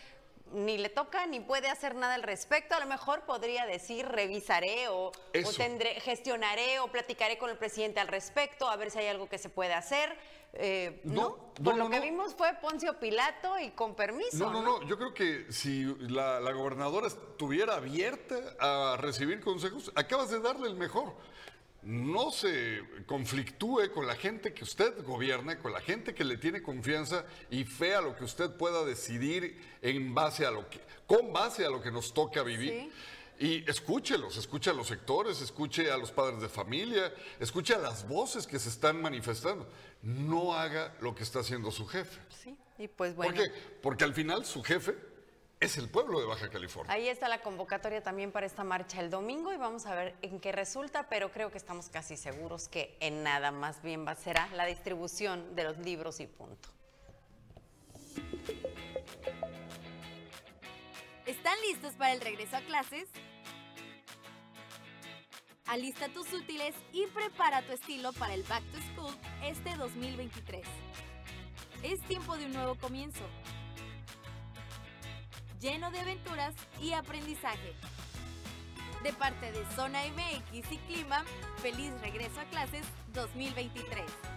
ni 0.53 0.77
le 0.77 0.89
toca 0.89 1.25
ni 1.25 1.39
puede 1.39 1.69
hacer 1.69 1.95
nada 1.95 2.15
al 2.15 2.23
respecto. 2.23 2.75
A 2.75 2.79
lo 2.79 2.85
mejor 2.85 3.21
podría 3.21 3.65
decir 3.65 4.07
revisaré 4.07 4.87
o, 4.89 5.11
tendré, 5.57 5.99
gestionaré 5.99 6.79
o 6.79 6.87
platicaré 6.87 7.37
con 7.37 7.49
el 7.49 7.57
presidente 7.57 7.99
al 7.99 8.07
respecto, 8.07 8.69
a 8.69 8.75
ver 8.75 8.91
si 8.91 8.99
hay 8.99 9.07
algo 9.07 9.27
que 9.27 9.37
se 9.37 9.49
puede 9.49 9.73
hacer. 9.73 10.17
Eh, 10.57 11.01
no, 11.03 11.35
Por 11.61 11.75
lo 11.75 11.89
que 11.89 11.99
vimos 11.99 12.33
fue 12.33 12.53
Poncio 12.61 12.97
Pilato 12.97 13.59
y 13.59 13.71
con 13.71 13.93
permiso. 13.93 14.37
No, 14.37 14.51
no, 14.51 14.61
no. 14.61 14.87
Yo 14.87 14.97
creo 14.97 15.13
que 15.13 15.51
si 15.51 15.83
la, 15.99 16.39
la 16.39 16.51
gobernadora 16.53 17.07
estuviera 17.07 17.75
abierta 17.75 18.35
a 18.59 18.97
recibir 18.97 19.41
consejos, 19.41 19.91
acabas 19.95 20.29
de 20.29 20.39
darle 20.39 20.67
el 20.67 20.75
mejor 20.75 21.13
no 21.85 22.31
se 22.31 22.81
conflictúe 23.05 23.91
con 23.93 24.07
la 24.07 24.15
gente 24.15 24.53
que 24.53 24.63
usted 24.63 25.03
gobierna, 25.03 25.59
con 25.59 25.71
la 25.71 25.81
gente 25.81 26.15
que 26.15 26.23
le 26.23 26.37
tiene 26.37 26.63
confianza 26.63 27.25
y 27.51 27.63
fe 27.63 27.93
a 27.93 28.01
lo 28.01 28.15
que 28.15 28.23
usted 28.23 28.49
pueda 28.51 28.83
decidir 28.83 29.55
en 29.83 30.13
base 30.15 30.45
a 30.47 30.51
lo 30.51 30.67
que, 30.67 30.81
con 31.05 31.31
base 31.31 31.63
a 31.63 31.69
lo 31.69 31.81
que 31.81 31.91
nos 31.91 32.13
toca 32.13 32.41
vivir. 32.41 32.91
Y 33.37 33.69
escúchelos, 33.69 34.37
escuche 34.37 34.69
a 34.69 34.73
los 34.73 34.87
sectores, 34.87 35.41
escuche 35.41 35.91
a 35.91 35.97
los 35.97 36.11
padres 36.11 36.41
de 36.41 36.49
familia, 36.49 37.13
escuche 37.39 37.75
a 37.75 37.79
las 37.79 38.07
voces 38.07 38.47
que 38.47 38.57
se 38.57 38.69
están 38.69 39.01
manifestando. 39.01 39.69
No 40.01 40.53
haga 40.53 40.95
lo 41.01 41.13
que 41.13 41.23
está 41.23 41.39
haciendo 41.39 41.69
su 41.69 41.85
jefe. 41.85 42.19
Sí, 42.29 42.57
y 42.79 42.87
pues 42.87 43.13
bueno. 43.15 43.33
¿Por 43.33 43.43
qué? 43.43 43.51
Porque 43.81 44.05
al 44.05 44.13
final 44.13 44.45
su 44.45 44.63
jefe 44.63 44.95
es 45.65 45.77
el 45.77 45.89
pueblo 45.89 46.19
de 46.19 46.25
Baja 46.27 46.49
California. 46.49 46.93
Ahí 46.93 47.07
está 47.07 47.27
la 47.27 47.41
convocatoria 47.41 48.01
también 48.01 48.31
para 48.31 48.45
esta 48.45 48.63
marcha 48.63 49.01
el 49.01 49.09
domingo 49.09 49.51
y 49.51 49.57
vamos 49.57 49.85
a 49.87 49.95
ver 49.95 50.15
en 50.21 50.39
qué 50.39 50.51
resulta, 50.51 51.09
pero 51.09 51.31
creo 51.31 51.51
que 51.51 51.57
estamos 51.57 51.89
casi 51.89 52.17
seguros 52.17 52.67
que 52.67 52.95
en 52.99 53.23
nada 53.23 53.51
más 53.51 53.81
bien 53.81 54.05
va 54.05 54.11
a 54.11 54.15
ser 54.15 54.37
la 54.53 54.65
distribución 54.65 55.55
de 55.55 55.63
los 55.63 55.77
libros 55.79 56.19
y 56.19 56.27
punto. 56.27 56.69
¿Están 61.25 61.59
listos 61.67 61.93
para 61.95 62.13
el 62.13 62.21
regreso 62.21 62.57
a 62.57 62.61
clases? 62.61 63.09
Alista 65.65 66.09
tus 66.09 66.31
útiles 66.31 66.75
y 66.93 67.07
prepara 67.07 67.63
tu 67.63 67.71
estilo 67.73 68.13
para 68.13 68.35
el 68.35 68.43
Back 68.43 68.63
to 68.71 68.77
School 68.93 69.15
este 69.43 69.75
2023. 69.75 70.63
Es 71.81 71.99
tiempo 72.01 72.37
de 72.37 72.45
un 72.45 72.53
nuevo 72.53 72.75
comienzo 72.75 73.23
lleno 75.59 75.91
de 75.91 75.99
aventuras 75.99 76.53
y 76.81 76.93
aprendizaje. 76.93 77.73
De 79.03 79.13
parte 79.13 79.51
de 79.51 79.65
Zona 79.75 79.99
MX 80.07 80.71
y 80.71 80.77
Clima, 80.77 81.23
feliz 81.57 81.91
regreso 82.01 82.39
a 82.39 82.45
clases 82.45 82.85
2023. 83.13 84.34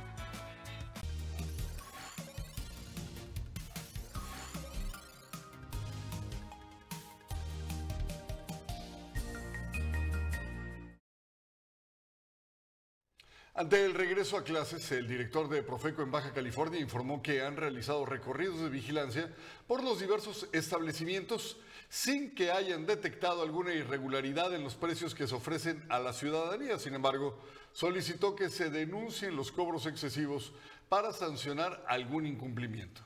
Ante 13.58 13.84
el 13.84 13.92
regreso 13.92 14.36
a 14.36 14.44
clases, 14.44 14.92
el 14.92 15.08
director 15.08 15.48
de 15.48 15.64
Profeco 15.64 16.02
en 16.02 16.12
Baja 16.12 16.32
California 16.32 16.78
informó 16.78 17.20
que 17.20 17.42
han 17.42 17.56
realizado 17.56 18.06
recorridos 18.06 18.60
de 18.60 18.68
vigilancia 18.68 19.34
por 19.66 19.82
los 19.82 19.98
diversos 19.98 20.46
establecimientos 20.52 21.56
sin 21.88 22.36
que 22.36 22.52
hayan 22.52 22.86
detectado 22.86 23.42
alguna 23.42 23.74
irregularidad 23.74 24.54
en 24.54 24.62
los 24.62 24.76
precios 24.76 25.12
que 25.12 25.26
se 25.26 25.34
ofrecen 25.34 25.84
a 25.88 25.98
la 25.98 26.12
ciudadanía. 26.12 26.78
Sin 26.78 26.94
embargo, 26.94 27.36
solicitó 27.72 28.36
que 28.36 28.48
se 28.48 28.70
denuncien 28.70 29.34
los 29.34 29.50
cobros 29.50 29.86
excesivos 29.86 30.52
para 30.88 31.12
sancionar 31.12 31.84
algún 31.88 32.26
incumplimiento. 32.26 33.00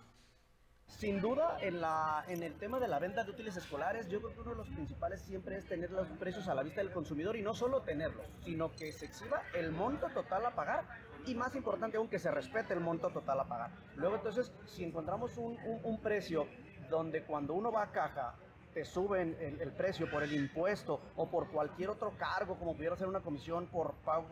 Sin 0.98 1.20
duda, 1.20 1.58
en, 1.60 1.80
la, 1.80 2.24
en 2.28 2.42
el 2.44 2.54
tema 2.54 2.78
de 2.78 2.86
la 2.86 3.00
venta 3.00 3.24
de 3.24 3.30
útiles 3.30 3.56
escolares, 3.56 4.08
yo 4.08 4.20
creo 4.20 4.34
que 4.34 4.40
uno 4.40 4.50
de 4.50 4.56
los 4.58 4.68
principales 4.68 5.20
siempre 5.22 5.56
es 5.56 5.66
tener 5.66 5.90
los 5.90 6.06
precios 6.10 6.46
a 6.46 6.54
la 6.54 6.62
vista 6.62 6.80
del 6.80 6.92
consumidor 6.92 7.34
y 7.34 7.42
no 7.42 7.54
solo 7.54 7.82
tenerlos, 7.82 8.24
sino 8.44 8.70
que 8.70 8.92
se 8.92 9.06
exhiba 9.06 9.42
el 9.54 9.72
monto 9.72 10.08
total 10.10 10.46
a 10.46 10.54
pagar 10.54 10.84
y 11.26 11.34
más 11.34 11.56
importante 11.56 11.96
aún 11.96 12.08
que 12.08 12.18
se 12.18 12.30
respete 12.30 12.74
el 12.74 12.80
monto 12.80 13.10
total 13.10 13.40
a 13.40 13.44
pagar. 13.44 13.70
Luego 13.96 14.16
entonces, 14.16 14.52
si 14.66 14.84
encontramos 14.84 15.36
un, 15.38 16.00
precio 16.02 16.46
donde 16.88 17.24
cuando 17.24 17.54
uno 17.54 17.72
va 17.72 17.84
a 17.84 17.90
caja 17.90 18.34
te 18.72 18.84
suben 18.84 19.36
el, 19.40 19.72
precio 19.72 20.10
por 20.10 20.22
el 20.22 20.32
impuesto 20.32 21.00
o 21.16 21.28
por 21.28 21.50
cualquier 21.50 21.90
otro 21.90 22.12
cargo, 22.16 22.56
como 22.58 22.74
pudiera 22.74 22.96
ser 22.96 23.08
una 23.08 23.20
comisión 23.20 23.66
por 23.66 23.94
pago 24.04 24.26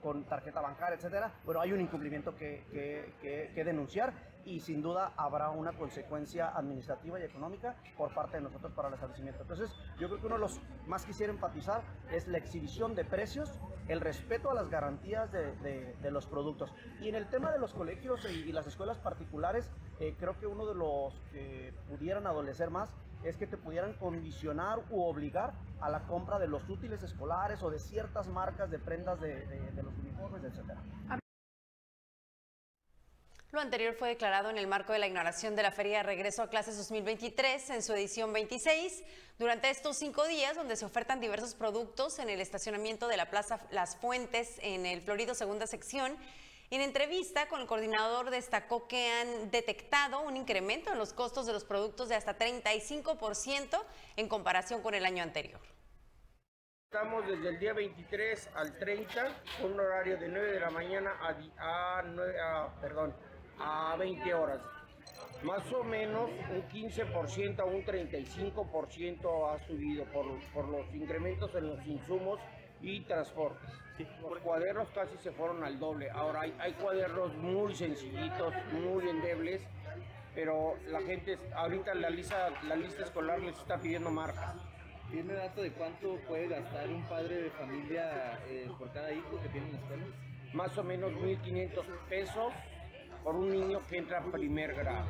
con, 0.00 0.24
tarjeta 0.24 0.60
bancaria, 0.60 0.96
etcétera, 0.96 1.32
pero 1.44 1.60
hay 1.60 1.72
un 1.72 1.80
incumplimiento 1.80 2.34
que, 2.36 2.64
que, 3.20 3.52
que 3.54 3.64
denunciar 3.64 4.31
y 4.44 4.60
sin 4.60 4.82
duda 4.82 5.12
habrá 5.16 5.50
una 5.50 5.72
consecuencia 5.72 6.56
administrativa 6.56 7.18
y 7.20 7.24
económica 7.24 7.76
por 7.96 8.12
parte 8.14 8.36
de 8.36 8.42
nosotros 8.42 8.72
para 8.72 8.88
el 8.88 8.94
establecimiento. 8.94 9.42
Entonces, 9.42 9.70
yo 9.98 10.08
creo 10.08 10.20
que 10.20 10.26
uno 10.26 10.36
de 10.36 10.40
los 10.40 10.60
más 10.86 11.04
quisiera 11.04 11.32
enfatizar 11.32 11.82
es 12.10 12.26
la 12.28 12.38
exhibición 12.38 12.94
de 12.94 13.04
precios, 13.04 13.50
el 13.88 14.00
respeto 14.00 14.50
a 14.50 14.54
las 14.54 14.68
garantías 14.68 15.30
de, 15.32 15.52
de, 16.00 16.10
los 16.10 16.26
productos. 16.26 16.72
Y 17.00 17.08
en 17.08 17.14
el 17.14 17.28
tema 17.28 17.50
de 17.50 17.58
los 17.58 17.72
colegios 17.72 18.24
y, 18.30 18.52
las 18.52 18.66
escuelas 18.66 18.98
particulares, 18.98 19.70
eh, 19.98 20.14
creo 20.18 20.38
que 20.38 20.46
uno 20.46 20.66
de 20.66 20.74
los 20.74 21.14
que 21.32 21.72
pudieran 21.88 22.26
adolecer 22.26 22.70
más 22.70 22.94
es 23.24 23.36
que 23.36 23.46
te 23.46 23.56
pudieran 23.56 23.94
condicionar 23.94 24.80
u 24.90 25.02
obligar 25.02 25.54
a 25.80 25.88
la 25.88 26.00
compra 26.06 26.38
de 26.38 26.48
los 26.48 26.68
útiles 26.68 27.02
escolares 27.02 27.62
o 27.62 27.70
de 27.70 27.78
ciertas 27.78 28.28
marcas 28.28 28.70
de 28.70 28.78
prendas 28.78 29.20
de, 29.20 29.46
de 29.46 29.82
los 29.82 29.96
uniformes, 29.98 30.44
etcétera. 30.44 30.80
Lo 33.52 33.60
anterior 33.60 33.94
fue 33.94 34.08
declarado 34.08 34.48
en 34.48 34.56
el 34.56 34.66
marco 34.66 34.94
de 34.94 34.98
la 34.98 35.06
ignoración 35.06 35.54
de 35.54 35.62
la 35.62 35.70
Feria 35.70 35.98
de 35.98 36.04
Regreso 36.04 36.42
a 36.42 36.48
Clases 36.48 36.78
2023 36.78 37.68
en 37.68 37.82
su 37.82 37.92
edición 37.92 38.32
26. 38.32 39.04
Durante 39.38 39.68
estos 39.68 39.98
cinco 39.98 40.26
días, 40.26 40.56
donde 40.56 40.74
se 40.74 40.86
ofertan 40.86 41.20
diversos 41.20 41.54
productos 41.54 42.18
en 42.18 42.30
el 42.30 42.40
estacionamiento 42.40 43.08
de 43.08 43.18
la 43.18 43.28
Plaza 43.28 43.60
Las 43.70 43.98
Fuentes 43.98 44.58
en 44.62 44.86
el 44.86 45.02
Florido 45.02 45.34
Segunda 45.34 45.66
Sección, 45.66 46.16
en 46.70 46.80
entrevista 46.80 47.46
con 47.48 47.60
el 47.60 47.66
coordinador 47.66 48.30
destacó 48.30 48.88
que 48.88 49.10
han 49.10 49.50
detectado 49.50 50.22
un 50.22 50.38
incremento 50.38 50.90
en 50.90 50.96
los 50.96 51.12
costos 51.12 51.44
de 51.44 51.52
los 51.52 51.64
productos 51.64 52.08
de 52.08 52.14
hasta 52.14 52.38
35% 52.38 53.84
en 54.16 54.28
comparación 54.28 54.80
con 54.80 54.94
el 54.94 55.04
año 55.04 55.22
anterior. 55.22 55.60
Estamos 56.90 57.26
desde 57.26 57.50
el 57.50 57.58
día 57.58 57.74
23 57.74 58.48
al 58.54 58.78
30, 58.78 59.42
con 59.60 59.72
un 59.72 59.80
horario 59.80 60.16
de 60.16 60.28
9 60.28 60.52
de 60.52 60.60
la 60.60 60.70
mañana 60.70 61.12
a, 61.20 61.98
a, 61.98 62.02
9, 62.02 62.40
a, 62.40 62.80
perdón, 62.80 63.14
a 63.58 63.96
20 63.98 64.34
horas. 64.34 64.60
Más 65.42 65.72
o 65.72 65.82
menos 65.82 66.30
un 66.50 66.62
15% 66.68 67.58
a 67.58 67.64
un 67.64 67.84
35% 67.84 69.50
ha 69.50 69.66
subido 69.66 70.04
por, 70.06 70.26
por 70.52 70.68
los 70.68 70.94
incrementos 70.94 71.52
en 71.54 71.66
los 71.66 71.86
insumos 71.86 72.38
y 72.80 73.00
transportes. 73.00 73.70
Los 74.20 74.38
cuadernos 74.38 74.88
casi 74.90 75.16
se 75.18 75.32
fueron 75.32 75.62
al 75.64 75.78
doble. 75.78 76.10
Ahora 76.10 76.42
hay, 76.42 76.54
hay 76.58 76.72
cuadernos 76.72 77.34
muy 77.34 77.74
sencillitos, 77.74 78.54
muy 78.72 79.08
endebles, 79.08 79.62
pero 80.34 80.76
la 80.88 81.00
gente, 81.02 81.38
ahorita 81.54 81.94
la 81.94 82.10
lista, 82.10 82.50
la 82.62 82.76
lista 82.76 83.02
escolar 83.02 83.40
les 83.40 83.56
está 83.58 83.78
pidiendo 83.78 84.10
marcas. 84.10 84.54
¿Tiene 85.10 85.34
dato 85.34 85.60
de 85.60 85.72
cuánto 85.72 86.16
puede 86.26 86.48
gastar 86.48 86.88
un 86.88 87.02
padre 87.04 87.42
de 87.42 87.50
familia 87.50 88.40
eh, 88.48 88.70
por 88.78 88.90
cada 88.92 89.12
hijo 89.12 89.38
que 89.42 89.48
tiene 89.50 89.66
en 89.66 89.72
la 89.74 89.78
escuela? 89.78 90.04
Más 90.54 90.78
o 90.78 90.82
menos 90.82 91.12
1.500 91.12 91.84
pesos 92.08 92.52
por 93.22 93.36
un 93.36 93.50
niño 93.50 93.80
que 93.88 93.98
entra 93.98 94.18
a 94.18 94.30
primer 94.30 94.74
grado. 94.74 95.08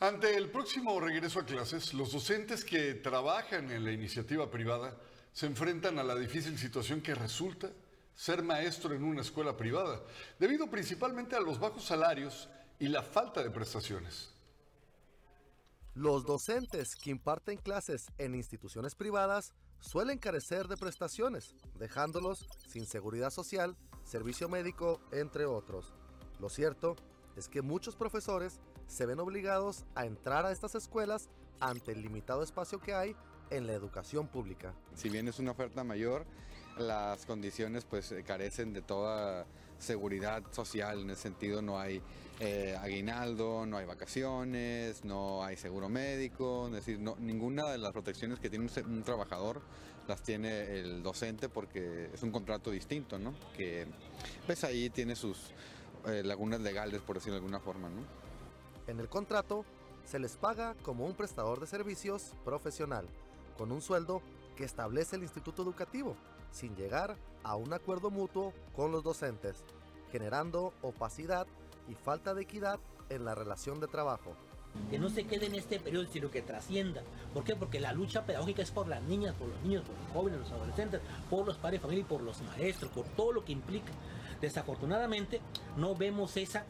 Ante 0.00 0.36
el 0.36 0.50
próximo 0.50 1.00
regreso 1.00 1.40
a 1.40 1.44
clases, 1.44 1.92
los 1.92 2.12
docentes 2.12 2.64
que 2.64 2.94
trabajan 2.94 3.70
en 3.72 3.84
la 3.84 3.90
iniciativa 3.90 4.48
privada 4.48 4.96
se 5.32 5.46
enfrentan 5.46 5.98
a 5.98 6.04
la 6.04 6.14
difícil 6.14 6.56
situación 6.56 7.00
que 7.00 7.14
resulta 7.14 7.70
ser 8.14 8.42
maestro 8.42 8.94
en 8.94 9.04
una 9.04 9.22
escuela 9.22 9.56
privada, 9.56 10.00
debido 10.38 10.68
principalmente 10.68 11.36
a 11.36 11.40
los 11.40 11.58
bajos 11.58 11.84
salarios 11.84 12.48
y 12.78 12.88
la 12.88 13.02
falta 13.02 13.42
de 13.42 13.50
prestaciones. 13.50 14.32
Los 15.94 16.24
docentes 16.24 16.94
que 16.94 17.10
imparten 17.10 17.58
clases 17.58 18.06
en 18.18 18.36
instituciones 18.36 18.94
privadas 18.94 19.52
suelen 19.80 20.18
carecer 20.18 20.68
de 20.68 20.76
prestaciones, 20.76 21.54
dejándolos 21.74 22.46
sin 22.68 22.86
seguridad 22.86 23.30
social, 23.30 23.76
servicio 24.08 24.48
médico, 24.48 25.00
entre 25.12 25.44
otros. 25.44 25.92
Lo 26.40 26.48
cierto 26.48 26.96
es 27.36 27.48
que 27.48 27.62
muchos 27.62 27.94
profesores 27.94 28.58
se 28.86 29.06
ven 29.06 29.20
obligados 29.20 29.84
a 29.94 30.06
entrar 30.06 30.46
a 30.46 30.50
estas 30.50 30.74
escuelas 30.74 31.28
ante 31.60 31.92
el 31.92 32.02
limitado 32.02 32.42
espacio 32.42 32.80
que 32.80 32.94
hay 32.94 33.14
en 33.50 33.66
la 33.66 33.74
educación 33.74 34.28
pública. 34.28 34.72
Si 34.94 35.08
bien 35.08 35.28
es 35.28 35.38
una 35.38 35.50
oferta 35.50 35.84
mayor, 35.84 36.24
las 36.78 37.26
condiciones 37.26 37.84
pues 37.84 38.14
carecen 38.26 38.72
de 38.72 38.82
toda 38.82 39.46
seguridad 39.78 40.42
social, 40.52 41.00
en 41.00 41.10
ese 41.10 41.22
sentido 41.22 41.62
no 41.62 41.78
hay 41.78 42.02
eh, 42.40 42.76
aguinaldo, 42.80 43.66
no 43.66 43.76
hay 43.76 43.86
vacaciones, 43.86 45.04
no 45.04 45.44
hay 45.44 45.56
seguro 45.56 45.88
médico, 45.88 46.66
es 46.68 46.72
decir, 46.74 47.00
no, 47.00 47.16
ninguna 47.18 47.66
de 47.70 47.78
las 47.78 47.92
protecciones 47.92 48.38
que 48.38 48.50
tiene 48.50 48.68
un, 48.86 49.02
trabajador 49.02 49.60
las 50.08 50.22
tiene 50.22 50.78
el 50.78 51.02
docente 51.02 51.48
porque 51.48 52.10
es 52.12 52.22
un 52.22 52.32
contrato 52.32 52.70
distinto, 52.70 53.18
¿no? 53.18 53.34
Que 53.56 53.86
pues 54.46 54.64
ahí 54.64 54.90
tiene 54.90 55.14
sus 55.14 55.52
eh, 56.06 56.22
lagunas 56.24 56.60
legales, 56.60 57.02
por 57.02 57.16
decirlo 57.16 57.34
de 57.34 57.40
alguna 57.40 57.60
forma, 57.60 57.88
¿no? 57.90 58.02
En 58.86 58.98
el 58.98 59.08
contrato 59.08 59.64
se 60.04 60.18
les 60.18 60.36
paga 60.36 60.74
como 60.82 61.04
un 61.04 61.14
prestador 61.14 61.60
de 61.60 61.66
servicios 61.66 62.32
profesional, 62.44 63.06
con 63.58 63.70
un 63.70 63.82
sueldo 63.82 64.22
que 64.56 64.64
establece 64.64 65.16
el 65.16 65.22
instituto 65.22 65.62
educativo, 65.62 66.16
sin 66.50 66.74
llegar 66.74 67.16
a 67.42 67.56
un 67.56 67.74
acuerdo 67.74 68.10
mutuo 68.10 68.54
con 68.74 68.90
los 68.90 69.04
docentes, 69.04 69.62
generando 70.10 70.72
opacidad 70.80 71.46
y 71.86 71.94
falta 71.94 72.34
de 72.34 72.42
equidad 72.42 72.80
en 73.10 73.26
la 73.26 73.34
relación 73.34 73.80
de 73.80 73.88
trabajo. 73.88 74.34
Que 74.90 74.98
no 74.98 75.10
se 75.10 75.24
quede 75.24 75.46
en 75.46 75.54
este 75.54 75.80
periodo, 75.80 76.06
sino 76.10 76.30
que 76.30 76.42
trascienda. 76.42 77.02
¿Por 77.34 77.44
qué? 77.44 77.56
Porque 77.56 77.80
la 77.80 77.92
lucha 77.92 78.24
pedagógica 78.24 78.62
es 78.62 78.70
por 78.70 78.88
las 78.88 79.02
niñas, 79.02 79.34
por 79.34 79.48
los 79.48 79.60
niños, 79.62 79.84
por 79.84 79.96
los 79.96 80.12
jóvenes, 80.12 80.40
los 80.40 80.52
adolescentes, 80.52 81.00
por 81.28 81.46
los 81.46 81.56
padres 81.56 81.80
de 81.80 81.82
familia 81.82 82.02
y 82.02 82.08
por 82.08 82.22
los 82.22 82.40
maestros, 82.42 82.90
por 82.92 83.04
todo 83.04 83.32
lo 83.32 83.44
que 83.44 83.52
implica. 83.52 83.92
Desafortunadamente, 84.40 85.40
no 85.76 85.94
vemos 85.94 86.36
esa 86.36 86.64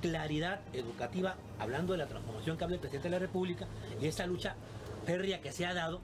claridad 0.00 0.60
educativa, 0.72 1.36
hablando 1.58 1.92
de 1.92 1.98
la 1.98 2.06
transformación 2.06 2.56
que 2.56 2.64
habla 2.64 2.76
el 2.76 2.80
presidente 2.80 3.08
de 3.08 3.12
la 3.12 3.18
República 3.18 3.66
y 4.00 4.06
esa 4.06 4.26
lucha 4.26 4.54
férrea 5.04 5.40
que 5.40 5.52
se 5.52 5.66
ha 5.66 5.74
dado 5.74 6.00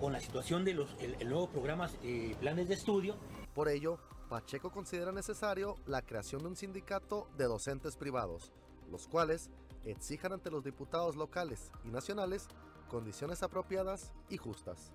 con 0.00 0.12
la 0.12 0.20
situación 0.20 0.64
de 0.64 0.74
los 0.74 0.88
nuevos 1.24 1.48
programas 1.50 1.96
y 2.02 2.34
planes 2.34 2.68
de 2.68 2.74
estudio. 2.74 3.16
Por 3.54 3.68
ello, 3.68 3.98
Pacheco 4.28 4.70
considera 4.70 5.12
necesario 5.12 5.76
la 5.86 6.02
creación 6.02 6.42
de 6.42 6.48
un 6.48 6.56
sindicato 6.56 7.28
de 7.36 7.44
docentes 7.44 7.96
privados, 7.96 8.52
los 8.90 9.08
cuales 9.08 9.50
exijan 9.84 10.32
ante 10.32 10.50
los 10.50 10.64
diputados 10.64 11.16
locales 11.16 11.70
y 11.84 11.88
nacionales 11.88 12.48
condiciones 12.88 13.42
apropiadas 13.42 14.12
y 14.28 14.36
justas. 14.36 14.90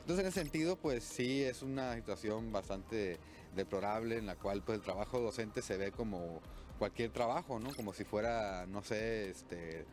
Entonces 0.00 0.24
en 0.24 0.28
ese 0.28 0.40
sentido 0.40 0.76
pues 0.76 1.04
sí 1.04 1.42
es 1.42 1.62
una 1.62 1.94
situación 1.94 2.52
bastante 2.52 3.18
deplorable 3.54 4.18
en 4.18 4.26
la 4.26 4.36
cual 4.36 4.62
pues 4.62 4.78
el 4.78 4.84
trabajo 4.84 5.20
docente 5.20 5.62
se 5.62 5.76
ve 5.76 5.92
como 5.92 6.40
cualquier 6.78 7.10
trabajo, 7.10 7.60
¿no? 7.60 7.72
Como 7.74 7.92
si 7.92 8.04
fuera, 8.04 8.66
no 8.66 8.82
sé, 8.82 9.30
este, 9.30 9.84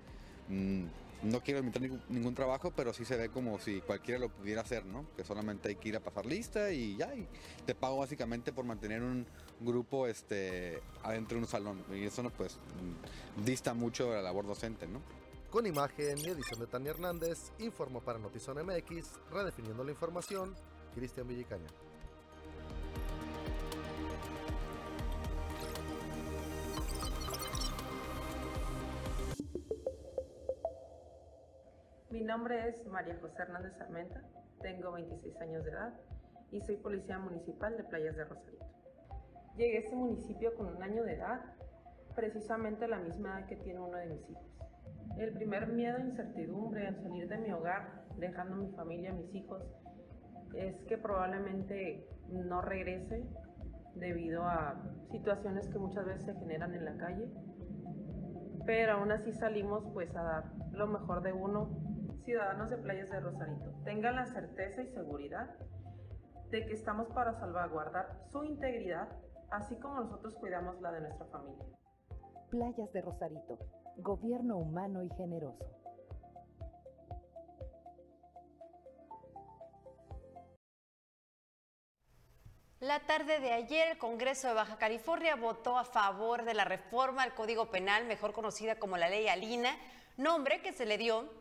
mm, 0.47 0.85
no 1.23 1.41
quiero 1.41 1.59
inventar 1.59 1.81
ningún, 2.09 2.33
trabajo, 2.33 2.71
pero 2.75 2.93
sí 2.93 3.03
se 3.05 3.17
ve 3.17 3.29
como 3.29 3.59
si 3.59 3.81
cualquiera 3.81 4.19
lo 4.19 4.29
pudiera 4.29 4.61
hacer, 4.61 4.85
¿no? 4.85 5.05
Que 5.17 5.23
solamente 5.23 5.69
hay 5.69 5.75
que 5.75 5.89
ir 5.89 5.95
a 5.95 5.99
pasar 5.99 6.25
lista 6.25 6.71
y 6.71 6.95
ya, 6.95 7.13
y 7.13 7.27
te 7.65 7.75
pago 7.75 7.97
básicamente 7.97 8.53
por 8.53 8.65
mantener 8.65 9.01
un 9.01 9.25
grupo 9.59 10.07
este, 10.07 10.81
adentro 11.03 11.35
de 11.37 11.43
un 11.43 11.49
salón. 11.49 11.83
Y 11.93 12.05
eso 12.05 12.23
no, 12.23 12.29
pues, 12.29 12.55
mm, 12.55 13.43
dista 13.45 13.73
mucho 13.73 14.09
de 14.09 14.15
la 14.15 14.21
labor 14.21 14.47
docente, 14.47 14.87
¿no? 14.87 15.01
Con 15.49 15.65
imagen 15.65 16.17
y 16.19 16.29
edición 16.29 16.59
de 16.59 16.67
Tania 16.67 16.91
Hernández, 16.91 17.51
informo 17.59 18.01
para 18.01 18.19
Notizón 18.19 18.63
MX, 18.65 19.19
redefiniendo 19.31 19.83
la 19.83 19.91
información, 19.91 20.55
Cristian 20.93 21.27
Villicaña. 21.27 21.67
Mi 32.19 32.25
nombre 32.25 32.67
es 32.67 32.85
María 32.85 33.17
José 33.21 33.43
Hernández 33.43 33.79
Armenta, 33.79 34.21
tengo 34.61 34.91
26 34.91 35.39
años 35.39 35.63
de 35.63 35.71
edad 35.71 35.93
y 36.51 36.59
soy 36.59 36.75
policía 36.75 37.17
municipal 37.17 37.77
de 37.77 37.85
Playas 37.85 38.17
de 38.17 38.25
Rosarito. 38.25 38.65
Llegué 39.55 39.77
a 39.77 39.79
este 39.79 39.95
municipio 39.95 40.53
con 40.57 40.67
un 40.67 40.83
año 40.83 41.03
de 41.03 41.13
edad, 41.13 41.39
precisamente 42.17 42.89
la 42.89 42.99
misma 42.99 43.39
edad 43.39 43.47
que 43.47 43.55
tiene 43.55 43.79
uno 43.79 43.95
de 43.95 44.07
mis 44.07 44.29
hijos. 44.29 44.43
El 45.17 45.31
primer 45.31 45.67
miedo 45.67 45.97
e 45.97 46.01
incertidumbre 46.01 46.87
al 46.87 47.01
salir 47.01 47.29
de 47.29 47.37
mi 47.37 47.53
hogar, 47.53 48.03
dejando 48.17 48.57
mi 48.57 48.69
familia, 48.75 49.13
mis 49.13 49.33
hijos, 49.33 49.63
es 50.53 50.75
que 50.89 50.97
probablemente 50.97 52.05
no 52.27 52.61
regrese 52.61 53.29
debido 53.95 54.43
a 54.43 54.75
situaciones 55.09 55.69
que 55.69 55.79
muchas 55.79 56.05
veces 56.05 56.25
se 56.25 56.33
generan 56.33 56.75
en 56.75 56.83
la 56.83 56.97
calle. 56.97 57.29
Pero 58.65 58.95
aún 58.97 59.09
así 59.13 59.31
salimos 59.31 59.85
pues 59.93 60.13
a 60.17 60.21
dar 60.21 60.43
lo 60.73 60.85
mejor 60.85 61.23
de 61.23 61.31
uno 61.31 61.88
ciudadanos 62.29 62.69
de 62.69 62.77
Playas 62.77 63.09
de 63.09 63.19
Rosarito 63.21 63.73
tengan 63.83 64.15
la 64.15 64.25
certeza 64.27 64.83
y 64.83 64.87
seguridad 64.93 65.49
de 66.51 66.63
que 66.63 66.73
estamos 66.73 67.07
para 67.07 67.33
salvaguardar 67.39 68.05
su 68.31 68.43
integridad, 68.43 69.09
así 69.49 69.75
como 69.79 70.01
nosotros 70.01 70.35
cuidamos 70.35 70.79
la 70.79 70.91
de 70.91 71.01
nuestra 71.01 71.25
familia. 71.25 71.65
Playas 72.51 72.93
de 72.93 73.01
Rosarito, 73.01 73.57
gobierno 73.97 74.57
humano 74.57 75.01
y 75.01 75.09
generoso. 75.15 75.65
La 82.79 82.99
tarde 83.07 83.39
de 83.39 83.53
ayer, 83.53 83.87
el 83.87 83.97
Congreso 83.97 84.49
de 84.49 84.53
Baja 84.53 84.77
California 84.77 85.35
votó 85.35 85.79
a 85.79 85.83
favor 85.83 86.45
de 86.45 86.53
la 86.53 86.63
reforma 86.63 87.23
al 87.23 87.33
Código 87.33 87.71
Penal, 87.71 88.05
mejor 88.05 88.33
conocida 88.33 88.75
como 88.75 88.97
la 88.97 89.09
Ley 89.09 89.27
Alina, 89.27 89.71
nombre 90.15 90.61
que 90.61 90.73
se 90.73 90.85
le 90.85 90.99
dio 90.99 91.38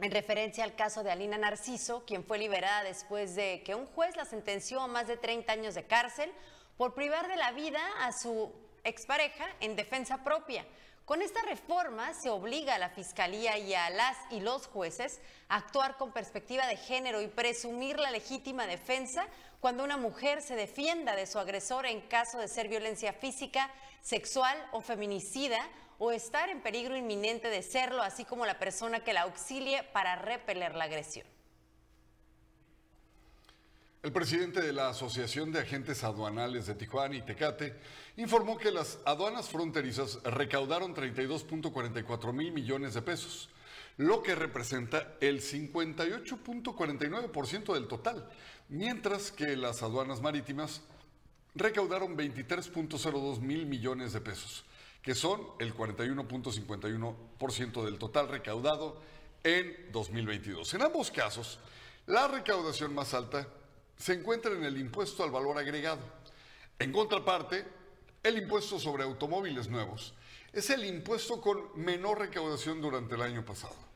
en 0.00 0.10
referencia 0.10 0.64
al 0.64 0.74
caso 0.74 1.02
de 1.02 1.10
Alina 1.10 1.38
Narciso, 1.38 2.04
quien 2.06 2.24
fue 2.24 2.38
liberada 2.38 2.82
después 2.82 3.34
de 3.34 3.62
que 3.64 3.74
un 3.74 3.86
juez 3.86 4.16
la 4.16 4.24
sentenció 4.24 4.80
a 4.80 4.86
más 4.86 5.06
de 5.06 5.16
30 5.16 5.52
años 5.52 5.74
de 5.74 5.84
cárcel 5.84 6.32
por 6.76 6.94
privar 6.94 7.28
de 7.28 7.36
la 7.36 7.52
vida 7.52 7.80
a 8.00 8.12
su 8.12 8.52
expareja 8.84 9.46
en 9.60 9.76
defensa 9.76 10.24
propia. 10.24 10.64
Con 11.04 11.20
esta 11.20 11.42
reforma 11.42 12.14
se 12.14 12.30
obliga 12.30 12.76
a 12.76 12.78
la 12.78 12.88
Fiscalía 12.88 13.58
y 13.58 13.74
a 13.74 13.90
las 13.90 14.16
y 14.30 14.40
los 14.40 14.68
jueces 14.68 15.20
a 15.48 15.56
actuar 15.56 15.96
con 15.96 16.12
perspectiva 16.12 16.66
de 16.66 16.76
género 16.76 17.20
y 17.20 17.26
presumir 17.26 17.98
la 17.98 18.10
legítima 18.10 18.66
defensa 18.66 19.26
cuando 19.60 19.84
una 19.84 19.96
mujer 19.96 20.42
se 20.42 20.54
defienda 20.54 21.14
de 21.16 21.26
su 21.26 21.38
agresor 21.38 21.86
en 21.86 22.00
caso 22.02 22.38
de 22.38 22.48
ser 22.48 22.68
violencia 22.68 23.12
física, 23.12 23.70
sexual 24.02 24.58
o 24.72 24.82
feminicida 24.82 25.58
o 25.98 26.12
estar 26.12 26.50
en 26.50 26.60
peligro 26.60 26.96
inminente 26.96 27.48
de 27.48 27.62
serlo, 27.62 28.02
así 28.02 28.24
como 28.24 28.44
la 28.44 28.58
persona 28.58 29.04
que 29.04 29.12
la 29.12 29.22
auxilie 29.22 29.84
para 29.92 30.16
repeler 30.16 30.74
la 30.74 30.84
agresión. 30.84 31.26
El 34.02 34.12
presidente 34.12 34.60
de 34.60 34.72
la 34.72 34.88
Asociación 34.88 35.52
de 35.52 35.60
Agentes 35.60 36.02
Aduanales 36.02 36.66
de 36.66 36.74
Tijuana 36.74 37.14
y 37.14 37.22
Tecate 37.22 37.76
informó 38.16 38.58
que 38.58 38.72
las 38.72 38.98
aduanas 39.04 39.48
fronterizas 39.48 40.20
recaudaron 40.24 40.92
32.44 40.92 42.32
mil 42.32 42.50
millones 42.50 42.94
de 42.94 43.02
pesos. 43.02 43.48
lo 43.98 44.22
que 44.22 44.34
representa 44.34 45.16
el 45.20 45.42
58.49% 45.42 47.74
del 47.74 47.86
total, 47.86 48.26
mientras 48.70 49.30
que 49.30 49.54
las 49.54 49.82
aduanas 49.82 50.22
marítimas 50.22 50.80
recaudaron 51.54 52.16
23.02 52.16 53.40
mil 53.40 53.66
millones 53.66 54.12
de 54.12 54.20
pesos, 54.20 54.64
que 55.02 55.14
son 55.14 55.40
el 55.58 55.74
41.51% 55.74 57.84
del 57.84 57.98
total 57.98 58.28
recaudado 58.28 59.00
en 59.44 59.90
2022. 59.92 60.74
En 60.74 60.82
ambos 60.82 61.10
casos, 61.10 61.58
la 62.06 62.28
recaudación 62.28 62.94
más 62.94 63.14
alta 63.14 63.46
se 63.96 64.14
encuentra 64.14 64.52
en 64.52 64.64
el 64.64 64.78
impuesto 64.78 65.22
al 65.22 65.30
valor 65.30 65.58
agregado. 65.58 66.02
En 66.78 66.92
contraparte, 66.92 67.64
el 68.22 68.38
impuesto 68.38 68.78
sobre 68.78 69.04
automóviles 69.04 69.68
nuevos 69.68 70.14
es 70.52 70.70
el 70.70 70.84
impuesto 70.84 71.40
con 71.40 71.70
menor 71.76 72.18
recaudación 72.18 72.80
durante 72.80 73.14
el 73.14 73.22
año 73.22 73.44
pasado. 73.44 73.91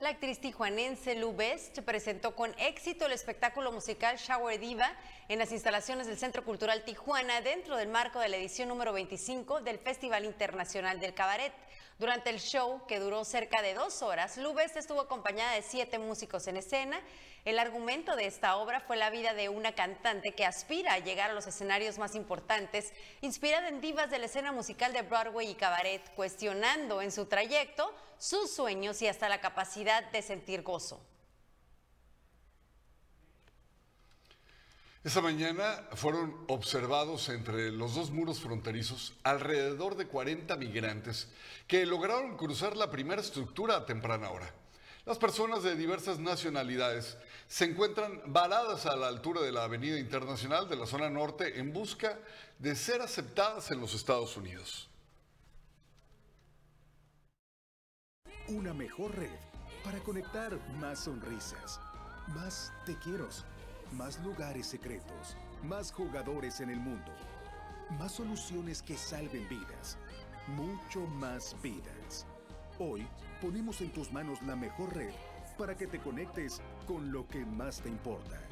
La 0.00 0.08
actriz 0.08 0.40
tijuanense 0.40 1.14
Lu 1.14 1.36
Best 1.36 1.80
presentó 1.80 2.34
con 2.34 2.54
éxito 2.58 3.04
el 3.04 3.12
espectáculo 3.12 3.70
musical 3.70 4.16
Shower 4.16 4.58
Diva 4.58 4.90
en 5.28 5.38
las 5.38 5.52
instalaciones 5.52 6.06
del 6.06 6.16
Centro 6.16 6.42
Cultural 6.42 6.84
Tijuana 6.84 7.42
dentro 7.42 7.76
del 7.76 7.88
marco 7.88 8.18
de 8.18 8.30
la 8.30 8.38
edición 8.38 8.70
número 8.70 8.94
25 8.94 9.60
del 9.60 9.78
Festival 9.78 10.24
Internacional 10.24 11.00
del 11.00 11.12
Cabaret. 11.12 11.52
Durante 12.00 12.30
el 12.30 12.40
show, 12.40 12.80
que 12.88 12.98
duró 12.98 13.26
cerca 13.26 13.60
de 13.60 13.74
dos 13.74 14.00
horas, 14.00 14.38
Lubest 14.38 14.74
estuvo 14.74 15.02
acompañada 15.02 15.52
de 15.52 15.60
siete 15.60 15.98
músicos 15.98 16.46
en 16.46 16.56
escena. 16.56 16.98
El 17.44 17.58
argumento 17.58 18.16
de 18.16 18.24
esta 18.24 18.56
obra 18.56 18.80
fue 18.80 18.96
la 18.96 19.10
vida 19.10 19.34
de 19.34 19.50
una 19.50 19.74
cantante 19.74 20.32
que 20.32 20.46
aspira 20.46 20.94
a 20.94 20.98
llegar 20.98 21.30
a 21.30 21.34
los 21.34 21.46
escenarios 21.46 21.98
más 21.98 22.14
importantes, 22.14 22.94
inspirada 23.20 23.68
en 23.68 23.82
divas 23.82 24.10
de 24.10 24.18
la 24.18 24.24
escena 24.24 24.50
musical 24.50 24.94
de 24.94 25.02
Broadway 25.02 25.50
y 25.50 25.54
cabaret, 25.56 26.00
cuestionando 26.14 27.02
en 27.02 27.12
su 27.12 27.26
trayecto 27.26 27.94
sus 28.16 28.50
sueños 28.50 29.02
y 29.02 29.06
hasta 29.06 29.28
la 29.28 29.42
capacidad 29.42 30.02
de 30.10 30.22
sentir 30.22 30.62
gozo. 30.62 31.02
Esa 35.02 35.22
mañana 35.22 35.88
fueron 35.94 36.36
observados 36.48 37.30
entre 37.30 37.72
los 37.72 37.94
dos 37.94 38.10
muros 38.10 38.40
fronterizos 38.40 39.14
alrededor 39.22 39.96
de 39.96 40.06
40 40.06 40.54
migrantes 40.56 41.28
que 41.66 41.86
lograron 41.86 42.36
cruzar 42.36 42.76
la 42.76 42.90
primera 42.90 43.22
estructura 43.22 43.76
a 43.76 43.86
temprana 43.86 44.28
hora. 44.28 44.52
Las 45.06 45.16
personas 45.16 45.62
de 45.62 45.74
diversas 45.74 46.18
nacionalidades 46.18 47.16
se 47.48 47.64
encuentran 47.64 48.20
varadas 48.26 48.84
a 48.84 48.94
la 48.94 49.08
altura 49.08 49.40
de 49.40 49.52
la 49.52 49.64
Avenida 49.64 49.98
Internacional 49.98 50.68
de 50.68 50.76
la 50.76 50.86
zona 50.86 51.08
norte 51.08 51.58
en 51.58 51.72
busca 51.72 52.18
de 52.58 52.76
ser 52.76 53.00
aceptadas 53.00 53.70
en 53.70 53.80
los 53.80 53.94
Estados 53.94 54.36
Unidos. 54.36 54.90
Una 58.48 58.74
mejor 58.74 59.16
red 59.16 59.30
para 59.82 59.98
conectar 60.00 60.58
más 60.78 61.04
sonrisas, 61.04 61.80
más 62.34 62.70
te 62.84 62.98
quiero 62.98 63.26
más 63.92 64.22
lugares 64.22 64.66
secretos, 64.66 65.36
más 65.62 65.92
jugadores 65.92 66.60
en 66.60 66.70
el 66.70 66.80
mundo, 66.80 67.12
más 67.98 68.12
soluciones 68.12 68.82
que 68.82 68.96
salven 68.96 69.48
vidas, 69.48 69.98
mucho 70.48 71.00
más 71.18 71.56
vidas. 71.62 72.26
Hoy 72.78 73.06
ponemos 73.40 73.80
en 73.80 73.92
tus 73.92 74.12
manos 74.12 74.40
la 74.42 74.56
mejor 74.56 74.94
red 74.94 75.12
para 75.58 75.76
que 75.76 75.86
te 75.86 75.98
conectes 75.98 76.60
con 76.86 77.12
lo 77.12 77.26
que 77.28 77.44
más 77.44 77.80
te 77.80 77.88
importa. 77.88 78.49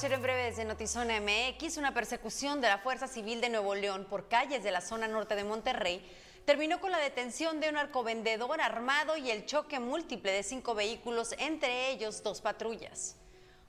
Información 0.00 0.18
en 0.18 0.22
breve 0.22 0.44
desde 0.44 0.64
Notizona 0.64 1.20
MX. 1.20 1.76
Una 1.76 1.92
persecución 1.92 2.62
de 2.62 2.68
la 2.68 2.78
Fuerza 2.78 3.06
Civil 3.06 3.42
de 3.42 3.50
Nuevo 3.50 3.74
León 3.74 4.06
por 4.08 4.28
calles 4.28 4.64
de 4.64 4.70
la 4.70 4.80
zona 4.80 5.08
norte 5.08 5.36
de 5.36 5.44
Monterrey 5.44 6.02
terminó 6.46 6.80
con 6.80 6.90
la 6.90 6.96
detención 6.96 7.60
de 7.60 7.68
un 7.68 7.74
narcovendedor 7.74 8.62
armado 8.62 9.18
y 9.18 9.30
el 9.30 9.44
choque 9.44 9.78
múltiple 9.78 10.32
de 10.32 10.42
cinco 10.42 10.74
vehículos, 10.74 11.34
entre 11.36 11.90
ellos 11.90 12.22
dos 12.22 12.40
patrullas. 12.40 13.16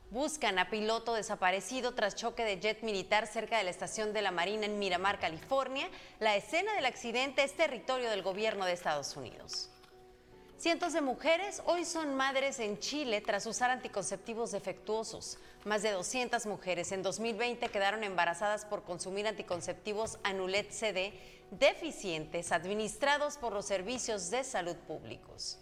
Buscan 0.09 0.57
a 0.57 0.69
piloto 0.69 1.15
desaparecido 1.15 1.95
tras 1.95 2.15
choque 2.15 2.45
de 2.45 2.61
jet 2.61 2.81
militar 2.81 3.27
cerca 3.27 3.57
de 3.57 3.65
la 3.65 3.71
estación 3.71 4.13
de 4.13 4.21
la 4.21 4.31
Marina 4.31 4.65
en 4.65 4.79
Miramar, 4.79 5.19
California. 5.19 5.89
La 6.21 6.37
escena 6.37 6.73
del 6.75 6.85
accidente 6.85 7.43
es 7.43 7.57
territorio 7.57 8.09
del 8.09 8.21
gobierno 8.21 8.63
de 8.63 8.71
Estados 8.71 9.17
Unidos. 9.17 9.69
Cientos 10.62 10.93
de 10.93 11.02
mujeres 11.02 11.63
hoy 11.65 11.86
son 11.86 12.13
madres 12.13 12.60
en 12.60 12.78
Chile 12.78 13.19
tras 13.19 13.47
usar 13.47 13.71
anticonceptivos 13.71 14.52
defectuosos. 14.52 15.39
Más 15.65 15.82
de 15.82 15.89
200 15.89 16.45
mujeres 16.45 16.91
en 16.91 17.02
2020 17.02 17.67
quedaron 17.69 18.04
embarazadas 18.04 18.65
por 18.65 18.84
consumir 18.84 19.26
anticonceptivos 19.26 20.19
Anulet 20.21 20.69
CD 20.69 21.13
deficientes 21.50 22.52
administrados 22.52 23.38
por 23.38 23.54
los 23.54 23.65
servicios 23.65 24.30
de 24.30 24.43
salud 24.43 24.76
públicos. 24.76 25.58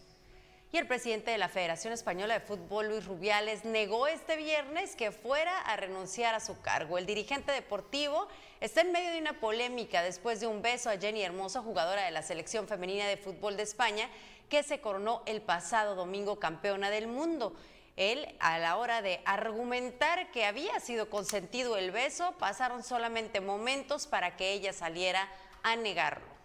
Y 0.71 0.77
el 0.77 0.85
presidente 0.85 1.31
de 1.31 1.39
la 1.39 1.49
Federación 1.49 1.93
Española 1.93 2.35
de 2.35 2.41
Fútbol, 2.41 2.89
Luis 2.89 3.05
Rubiales, 3.05 3.65
negó 3.65 4.05
este 4.05 4.37
viernes 4.37 4.95
que 4.95 5.11
fuera 5.11 5.57
a 5.61 5.75
renunciar 5.77 6.35
a 6.35 6.39
su 6.39 6.61
cargo. 6.61 6.99
El 6.99 7.07
dirigente 7.07 7.51
deportivo 7.51 8.27
está 8.61 8.81
en 8.81 8.91
medio 8.91 9.11
de 9.11 9.17
una 9.17 9.39
polémica 9.39 10.03
después 10.03 10.39
de 10.39 10.45
un 10.45 10.61
beso 10.61 10.91
a 10.91 10.99
Jenny 10.99 11.23
Hermosa, 11.23 11.63
jugadora 11.63 12.03
de 12.03 12.11
la 12.11 12.21
selección 12.21 12.67
femenina 12.67 13.07
de 13.07 13.17
fútbol 13.17 13.57
de 13.57 13.63
España, 13.63 14.07
que 14.47 14.61
se 14.61 14.79
coronó 14.79 15.23
el 15.25 15.41
pasado 15.41 15.95
domingo 15.95 16.39
campeona 16.39 16.91
del 16.91 17.07
mundo. 17.07 17.55
Él, 17.97 18.35
a 18.39 18.59
la 18.59 18.77
hora 18.77 19.01
de 19.01 19.21
argumentar 19.25 20.29
que 20.29 20.45
había 20.45 20.79
sido 20.79 21.09
consentido 21.09 21.77
el 21.77 21.89
beso, 21.89 22.35
pasaron 22.37 22.83
solamente 22.83 23.41
momentos 23.41 24.05
para 24.05 24.37
que 24.37 24.53
ella 24.53 24.71
saliera 24.71 25.29
a 25.63 25.75
negarlo. 25.75 26.38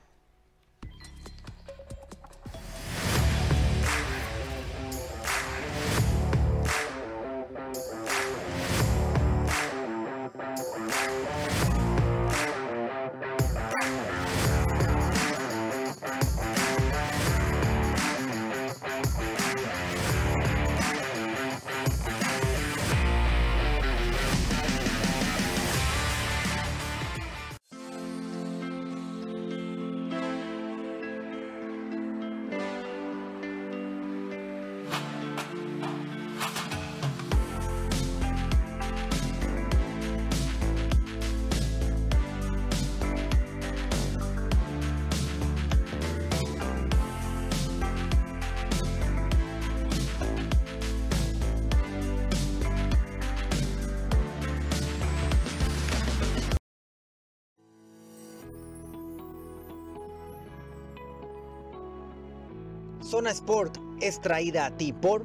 Zona 63.15 63.31
Sport 63.31 63.77
es 64.01 64.21
traída 64.21 64.67
a 64.67 64.77
ti 64.77 64.93
por... 64.93 65.25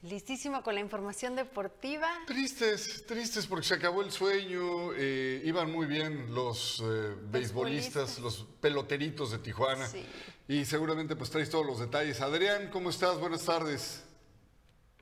Listísimo 0.00 0.62
con 0.62 0.74
la 0.74 0.80
información 0.80 1.36
deportiva. 1.36 2.08
Tristes, 2.26 3.04
tristes 3.04 3.46
porque 3.46 3.66
se 3.66 3.74
acabó 3.74 4.00
el 4.00 4.10
sueño. 4.10 4.94
eh, 4.94 5.42
iban 5.44 5.70
muy 5.70 5.84
bien 5.84 6.34
los 6.34 6.82
eh, 6.82 7.14
beisbolistas, 7.30 8.18
los 8.18 8.46
peloteritos 8.62 9.30
de 9.30 9.40
Tijuana. 9.40 9.86
Y 10.48 10.64
seguramente 10.64 11.16
pues 11.16 11.28
traes 11.28 11.50
todos 11.50 11.66
los 11.66 11.78
detalles. 11.78 12.22
Adrián, 12.22 12.70
¿cómo 12.70 12.88
estás? 12.88 13.20
Buenas 13.20 13.44
tardes. 13.44 14.04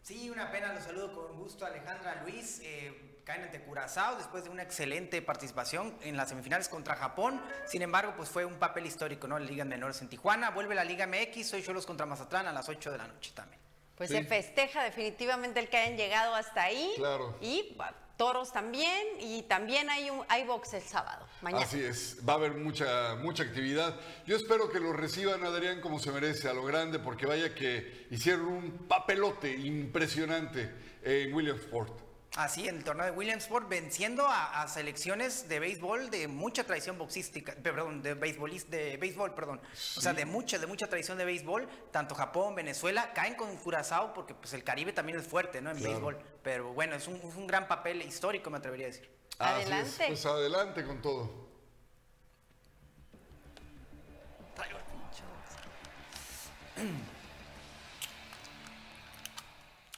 Sí, 0.02 0.28
una 0.30 0.50
pena, 0.50 0.74
los 0.74 0.83
saludo 0.83 1.14
con 1.14 1.38
gusto 1.38 1.64
Alejandra 1.64 2.24
Luis. 2.24 2.61
Eh, 2.64 3.13
caen 3.24 3.42
ante 3.42 3.60
Curazao 3.60 4.16
después 4.16 4.44
de 4.44 4.50
una 4.50 4.62
excelente 4.62 5.20
participación 5.22 5.96
en 6.02 6.16
las 6.16 6.28
semifinales 6.28 6.68
contra 6.68 6.94
Japón. 6.94 7.40
Sin 7.66 7.82
embargo, 7.82 8.14
pues 8.16 8.28
fue 8.28 8.44
un 8.44 8.54
papel 8.54 8.87
histórico, 8.87 9.26
¿no? 9.26 9.38
La 9.38 9.46
Liga 9.46 9.64
Menores 9.64 10.00
en 10.02 10.08
Tijuana. 10.08 10.50
Vuelve 10.50 10.74
la 10.74 10.84
Liga 10.84 11.06
MX, 11.06 11.54
hoy 11.54 11.62
Cholos 11.62 11.87
contra 11.87 12.06
Mazatlán 12.06 12.46
a 12.46 12.52
las 12.52 12.68
8 12.68 12.92
de 12.92 12.98
la 12.98 13.06
noche 13.06 13.32
también. 13.34 13.60
Pues 13.96 14.10
se 14.10 14.24
festeja 14.24 14.82
definitivamente 14.82 15.60
el 15.60 15.68
que 15.68 15.76
hayan 15.76 15.96
llegado 15.96 16.34
hasta 16.34 16.64
ahí. 16.64 16.92
Claro. 16.96 17.37
Y 17.40 17.76
Toros 18.16 18.52
también 18.52 19.02
y 19.20 19.42
también 19.42 19.90
hay 19.90 20.08
un 20.08 20.24
hay 20.28 20.44
box 20.44 20.74
el 20.74 20.82
sábado, 20.82 21.26
mañana. 21.42 21.64
Así 21.64 21.82
es, 21.82 22.18
va 22.28 22.34
a 22.34 22.37
haber 22.37 22.54
mucha, 22.54 23.16
mucha 23.16 23.42
actividad. 23.42 23.98
Yo 24.24 24.37
espero 24.37 24.70
que 24.70 24.78
lo 24.78 24.92
reciban, 24.92 25.42
Adrián, 25.44 25.80
como 25.80 25.98
se 25.98 26.12
merece, 26.12 26.48
a 26.48 26.52
lo 26.52 26.64
grande, 26.64 27.00
porque 27.00 27.26
vaya 27.26 27.54
que 27.54 28.06
hicieron 28.10 28.46
un 28.46 28.87
papelote 28.87 29.50
impresionante 29.50 30.72
en 31.02 31.34
Williamsport. 31.34 32.13
Así, 32.37 32.66
en 32.66 32.79
el 32.79 32.85
torneo 32.85 33.07
de 33.07 33.12
Williamsport, 33.12 33.68
venciendo 33.68 34.27
a, 34.27 34.66
selecciones 34.66 35.49
de 35.49 35.61
béisbol 35.61 36.11
de 36.11 36.27
mucha 36.27 36.64
tradición 36.64 36.99
boxística, 36.99 37.55
perdón, 37.62 38.03
de 38.03 38.16
de 38.16 38.97
béisbol, 38.97 39.35
perdón. 39.35 39.61
O 39.97 40.01
sea, 40.01 40.14
de 40.14 40.25
mucha, 40.25 40.59
de 40.59 40.66
mucha 40.66 40.88
tradición 40.88 41.16
de 41.16 41.25
béisbol, 41.25 41.68
tanto 41.92 42.16
Japón, 42.16 42.57
Venezuela, 42.57 43.12
caen 43.12 43.35
con 43.37 43.57
Curazao 43.59 44.12
porque 44.12 44.35
pues 44.35 44.53
el 44.53 44.64
Caribe 44.64 44.92
también 44.92 45.18
es 45.18 45.29
fuerte, 45.29 45.61
¿no? 45.61 45.70
En 45.70 45.81
béisbol. 45.81 46.18
Pero 46.42 46.73
bueno, 46.73 46.97
es 46.97 47.07
un, 47.07 47.47
gran 47.47 47.68
papel 47.68 48.03
histórico, 48.03 48.51
me 48.51 48.59
atrevería 48.59 48.87
a 48.87 48.90
decir. 48.90 49.09
Adelante. 49.38 50.05
pues 50.09 50.27
adelante 50.27 50.85
con 50.85 51.01
todo. 51.01 51.44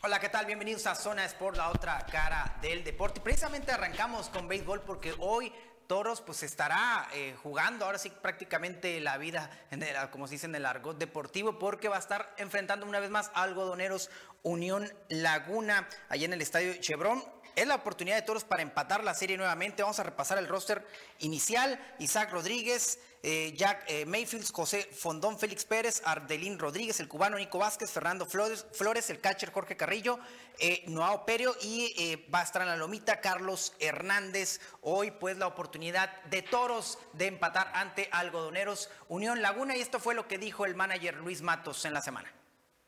Hola, 0.06 0.20
¿qué 0.20 0.28
tal? 0.28 0.46
Bienvenidos 0.46 0.86
a 0.86 0.94
Zona 0.94 1.24
Sport, 1.24 1.56
la 1.56 1.68
otra 1.68 2.06
cara 2.06 2.58
del 2.62 2.84
deporte. 2.84 3.20
Precisamente 3.20 3.72
arrancamos 3.72 4.28
con 4.28 4.46
béisbol 4.46 4.82
porque 4.82 5.12
hoy 5.18 5.52
Toros 5.88 6.20
pues 6.20 6.44
estará 6.44 7.08
eh, 7.12 7.34
jugando 7.42 7.84
ahora 7.84 7.98
sí 7.98 8.10
prácticamente 8.10 9.00
la 9.00 9.18
vida, 9.18 9.50
en 9.72 9.84
como 10.12 10.28
se 10.28 10.34
dice 10.34 10.46
en 10.46 10.54
el 10.54 10.64
argot 10.64 10.96
deportivo, 10.96 11.58
porque 11.58 11.88
va 11.88 11.96
a 11.96 11.98
estar 11.98 12.32
enfrentando 12.38 12.86
una 12.86 13.00
vez 13.00 13.10
más 13.10 13.32
a 13.34 13.42
Algodoneros 13.42 14.08
Unión 14.44 14.88
Laguna 15.08 15.88
allá 16.08 16.24
en 16.24 16.34
el 16.34 16.40
Estadio 16.40 16.74
Chevron. 16.74 17.24
Es 17.56 17.66
la 17.66 17.76
oportunidad 17.76 18.16
de 18.16 18.22
Toros 18.22 18.44
para 18.44 18.60
empatar 18.60 19.02
la 19.02 19.14
serie 19.14 19.38
nuevamente. 19.38 19.82
Vamos 19.82 19.98
a 19.98 20.02
repasar 20.02 20.36
el 20.36 20.46
roster 20.46 20.86
inicial. 21.20 21.80
Isaac 21.98 22.30
Rodríguez, 22.30 22.98
eh, 23.22 23.54
Jack 23.56 23.84
eh, 23.88 24.04
Mayfield, 24.04 24.52
José 24.52 24.86
Fondón, 24.92 25.38
Félix 25.38 25.64
Pérez, 25.64 26.02
Ardelín 26.04 26.58
Rodríguez, 26.58 27.00
el 27.00 27.08
cubano 27.08 27.38
Nico 27.38 27.58
Vázquez, 27.58 27.90
Fernando 27.90 28.26
Flores, 28.26 28.66
Flores 28.72 29.08
el 29.08 29.22
catcher 29.22 29.52
Jorge 29.52 29.74
Carrillo, 29.74 30.18
eh, 30.58 30.84
Noao 30.88 31.24
Perio 31.24 31.56
y 31.62 31.94
eh, 31.96 32.28
va 32.32 32.40
a 32.40 32.42
estar 32.42 32.60
en 32.60 32.68
la 32.68 32.76
lomita 32.76 33.22
Carlos 33.22 33.72
Hernández. 33.80 34.60
Hoy 34.82 35.10
pues 35.12 35.38
la 35.38 35.46
oportunidad 35.46 36.24
de 36.24 36.42
Toros 36.42 36.98
de 37.14 37.26
empatar 37.26 37.72
ante 37.72 38.10
Algodoneros 38.12 38.90
Unión 39.08 39.40
Laguna 39.40 39.74
y 39.74 39.80
esto 39.80 39.98
fue 39.98 40.14
lo 40.14 40.28
que 40.28 40.36
dijo 40.36 40.66
el 40.66 40.74
manager 40.74 41.14
Luis 41.14 41.40
Matos 41.40 41.86
en 41.86 41.94
la 41.94 42.02
semana. 42.02 42.30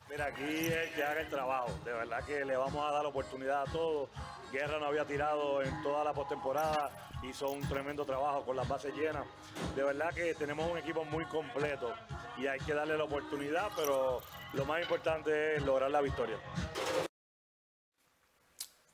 Mira, 0.09 0.25
aquí 0.25 0.67
es 0.67 0.91
que 0.95 1.03
haga 1.03 1.21
el 1.21 1.29
trabajo. 1.29 1.71
De 1.85 1.93
verdad 1.93 2.23
que 2.25 2.43
le 2.43 2.57
vamos 2.57 2.83
a 2.83 2.91
dar 2.91 3.03
la 3.03 3.09
oportunidad 3.09 3.61
a 3.61 3.71
todos. 3.71 4.09
Guerra 4.51 4.79
no 4.79 4.87
había 4.87 5.05
tirado 5.05 5.61
en 5.61 5.83
toda 5.83 6.03
la 6.03 6.13
postemporada, 6.13 6.89
hizo 7.21 7.51
un 7.51 7.61
tremendo 7.69 8.03
trabajo 8.03 8.43
con 8.43 8.55
las 8.55 8.67
bases 8.67 8.95
llenas. 8.95 9.27
De 9.75 9.83
verdad 9.83 10.11
que 10.11 10.33
tenemos 10.33 10.69
un 10.69 10.79
equipo 10.79 11.05
muy 11.05 11.25
completo 11.25 11.93
y 12.37 12.47
hay 12.47 12.59
que 12.59 12.73
darle 12.73 12.97
la 12.97 13.03
oportunidad, 13.03 13.69
pero 13.75 14.23
lo 14.53 14.65
más 14.65 14.81
importante 14.81 15.55
es 15.55 15.61
lograr 15.61 15.91
la 15.91 16.01
victoria. 16.01 16.39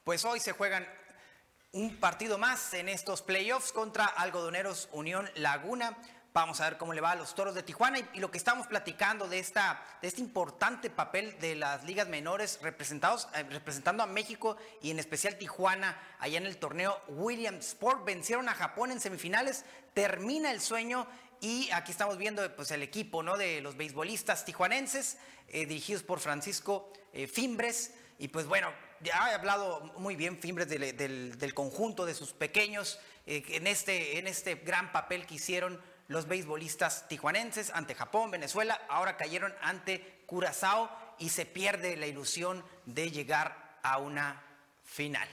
Pues 0.04 0.26
hoy 0.26 0.42
se 0.42 0.52
juegan 0.52 0.86
un 1.72 1.98
partido 2.00 2.38
más 2.38 2.74
en 2.74 2.90
estos 2.90 3.22
playoffs 3.22 3.72
contra 3.72 4.06
Algodoneros 4.06 4.90
Unión 4.92 5.30
Laguna. 5.36 5.98
Vamos 6.36 6.60
a 6.60 6.70
ver 6.70 6.78
cómo 6.78 6.92
le 6.92 7.00
va 7.00 7.12
a 7.12 7.16
los 7.16 7.34
toros 7.34 7.56
de 7.56 7.64
Tijuana 7.64 7.98
y, 8.14 8.20
lo 8.20 8.30
que 8.30 8.38
estamos 8.38 8.68
platicando 8.68 9.30
de, 9.30 9.40
esta, 9.40 9.82
de 10.02 10.10
este 10.10 10.20
importante 10.20 10.90
papel 10.90 11.40
de 11.40 11.56
las 11.56 11.86
ligas 11.86 12.10
menores 12.10 12.60
representados, 12.62 13.30
eh, 13.36 13.44
representando 13.44 14.04
a 14.04 14.06
México 14.06 14.58
y 14.82 14.92
en 14.92 15.00
especial 15.00 15.38
Tijuana 15.38 15.98
allá 16.20 16.38
en 16.38 16.46
el 16.46 16.58
torneo 16.58 17.00
Williamsport. 17.08 18.04
Vencieron 18.04 18.50
a 18.50 18.54
Japón 18.54 18.92
en 18.92 19.00
semifinales, 19.00 19.64
termina 19.94 20.52
el 20.52 20.60
sueño 20.60 21.08
y 21.40 21.70
aquí 21.72 21.94
estamos 21.94 22.18
viendo 22.18 22.54
pues, 22.54 22.70
el 22.72 22.84
equipo 22.84 23.24
¿no? 23.24 23.38
de 23.38 23.62
los 23.62 23.78
beisbolistas 23.78 24.44
tijuanenses 24.44 25.18
eh, 25.48 25.66
dirigidos 25.66 26.04
por 26.04 26.20
Francisco 26.20 26.92
eh, 27.14 27.28
Fimbres. 27.28 27.94
Y 28.20 28.28
pues 28.28 28.46
bueno, 28.46 28.74
ya 29.00 29.32
he 29.32 29.36
hablado 29.36 29.94
muy 30.00 30.18
bien 30.18 30.38
Fimbres 30.38 30.68
del, 30.68 30.98
del, 31.38 31.54
conjunto 31.54 32.06
de 32.06 32.14
sus 32.14 32.34
pequeños 32.34 33.00
en, 33.26 33.68
este, 33.68 34.20
en 34.20 34.28
este 34.28 34.56
gran 34.56 34.92
papel 34.92 35.26
que 35.26 35.36
hicieron 35.36 35.82
los 36.08 36.28
beisbolistas 36.28 37.08
tijuanenses 37.08 37.72
ante 37.74 37.96
Japón, 37.96 38.32
Venezuela, 38.32 38.82
ahora 38.90 39.18
cayeron 39.18 39.54
ante 39.62 40.24
Curazao 40.26 40.90
y 41.18 41.30
se 41.30 41.46
pierde 41.46 41.98
la 41.98 42.08
ilusión 42.08 42.64
de 42.86 43.12
llegar 43.12 43.80
a 43.84 43.98
una 43.98 44.44
final. 44.84 45.28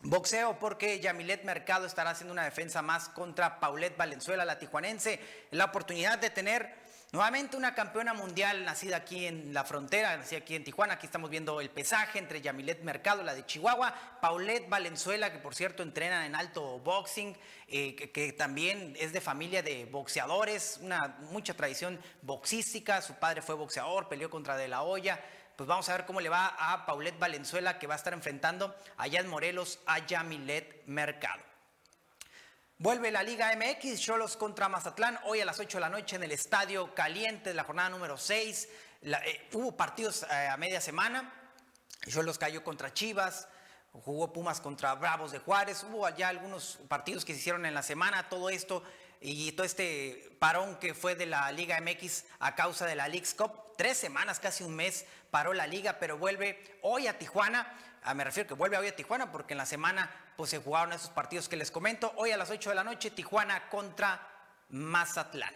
Boxeo 0.00 0.58
porque 0.58 1.00
Yamilet 1.00 1.44
Mercado 1.44 1.86
estará 1.86 2.10
haciendo 2.10 2.32
una 2.32 2.44
defensa 2.44 2.82
más 2.82 3.08
contra 3.08 3.58
Paulette 3.58 3.96
Valenzuela, 3.96 4.44
la 4.44 4.58
tijuanense, 4.58 5.18
la 5.50 5.64
oportunidad 5.64 6.18
de 6.18 6.28
tener 6.28 6.83
Nuevamente 7.14 7.56
una 7.56 7.76
campeona 7.76 8.12
mundial 8.12 8.64
nacida 8.64 8.96
aquí 8.96 9.26
en 9.26 9.54
la 9.54 9.62
frontera, 9.62 10.16
nacida 10.16 10.40
aquí 10.40 10.56
en 10.56 10.64
Tijuana. 10.64 10.94
Aquí 10.94 11.06
estamos 11.06 11.30
viendo 11.30 11.60
el 11.60 11.70
pesaje 11.70 12.18
entre 12.18 12.40
Yamilet 12.40 12.82
Mercado, 12.82 13.22
la 13.22 13.36
de 13.36 13.46
Chihuahua, 13.46 13.94
Paulette 14.20 14.68
Valenzuela, 14.68 15.30
que 15.30 15.38
por 15.38 15.54
cierto 15.54 15.84
entrena 15.84 16.26
en 16.26 16.34
alto 16.34 16.80
boxing, 16.80 17.36
eh, 17.68 17.94
que, 17.94 18.32
también 18.32 18.96
es 18.98 19.12
de 19.12 19.20
familia 19.20 19.62
de 19.62 19.84
boxeadores, 19.84 20.80
una 20.82 21.16
mucha 21.30 21.54
tradición 21.54 22.00
boxística. 22.22 23.00
Su 23.00 23.14
padre 23.14 23.42
fue 23.42 23.54
boxeador, 23.54 24.08
peleó 24.08 24.28
contra 24.28 24.56
De 24.56 24.66
La 24.66 24.82
Hoya. 24.82 25.20
Pues 25.54 25.68
vamos 25.68 25.88
a 25.88 25.96
ver 25.96 26.06
cómo 26.06 26.20
le 26.20 26.30
va 26.30 26.56
a 26.58 26.84
Paulette 26.84 27.20
Valenzuela, 27.20 27.78
que 27.78 27.86
va 27.86 27.94
a 27.94 27.98
estar 27.98 28.12
enfrentando 28.12 28.74
allá 28.96 29.20
en 29.20 29.28
Morelos 29.28 29.78
a 29.86 30.04
Yamilet 30.04 30.82
Mercado. 30.86 31.53
Vuelve 32.78 33.12
la 33.12 33.22
Liga 33.22 33.54
MX, 33.54 34.00
Cholos 34.00 34.36
contra 34.36 34.68
Mazatlán, 34.68 35.20
hoy 35.26 35.40
a 35.40 35.44
las 35.44 35.60
8 35.60 35.76
de 35.76 35.80
la 35.80 35.88
noche 35.88 36.16
en 36.16 36.24
el 36.24 36.32
Estadio 36.32 36.92
Caliente 36.92 37.50
de 37.50 37.54
la 37.54 37.62
jornada 37.62 37.88
número 37.88 38.18
6. 38.18 38.68
Eh, 39.00 39.48
hubo 39.52 39.76
partidos 39.76 40.24
eh, 40.24 40.48
a 40.48 40.56
media 40.56 40.80
semana, 40.80 41.32
Cholos 42.08 42.36
cayó 42.36 42.64
contra 42.64 42.92
Chivas, 42.92 43.46
jugó 43.92 44.32
Pumas 44.32 44.60
contra 44.60 44.92
Bravos 44.96 45.30
de 45.30 45.38
Juárez, 45.38 45.84
hubo 45.84 46.04
allá 46.04 46.28
algunos 46.28 46.80
partidos 46.88 47.24
que 47.24 47.32
se 47.32 47.38
hicieron 47.38 47.64
en 47.64 47.74
la 47.74 47.82
semana, 47.84 48.28
todo 48.28 48.50
esto 48.50 48.82
y 49.20 49.52
todo 49.52 49.64
este 49.64 50.36
parón 50.40 50.76
que 50.80 50.94
fue 50.94 51.14
de 51.14 51.26
la 51.26 51.52
Liga 51.52 51.80
MX 51.80 52.24
a 52.40 52.56
causa 52.56 52.86
de 52.86 52.96
la 52.96 53.06
League's 53.06 53.34
Cup. 53.34 53.52
Tres 53.76 53.98
semanas, 53.98 54.40
casi 54.40 54.64
un 54.64 54.74
mes 54.74 55.06
paró 55.30 55.52
la 55.52 55.68
liga, 55.68 56.00
pero 56.00 56.18
vuelve 56.18 56.78
hoy 56.82 57.06
a 57.06 57.18
Tijuana. 57.18 57.72
Ah, 58.06 58.12
me 58.12 58.22
refiero 58.22 58.46
que 58.46 58.52
vuelve 58.52 58.76
hoy 58.76 58.86
a 58.86 58.94
Tijuana 58.94 59.32
porque 59.32 59.54
en 59.54 59.58
la 59.58 59.64
semana 59.64 60.10
pues 60.36 60.50
se 60.50 60.58
jugaron 60.58 60.92
esos 60.92 61.08
partidos 61.08 61.48
que 61.48 61.56
les 61.56 61.70
comento. 61.70 62.12
Hoy 62.16 62.32
a 62.32 62.36
las 62.36 62.50
8 62.50 62.68
de 62.68 62.76
la 62.76 62.84
noche, 62.84 63.10
Tijuana 63.10 63.70
contra 63.70 64.28
Mazatlán. 64.68 65.54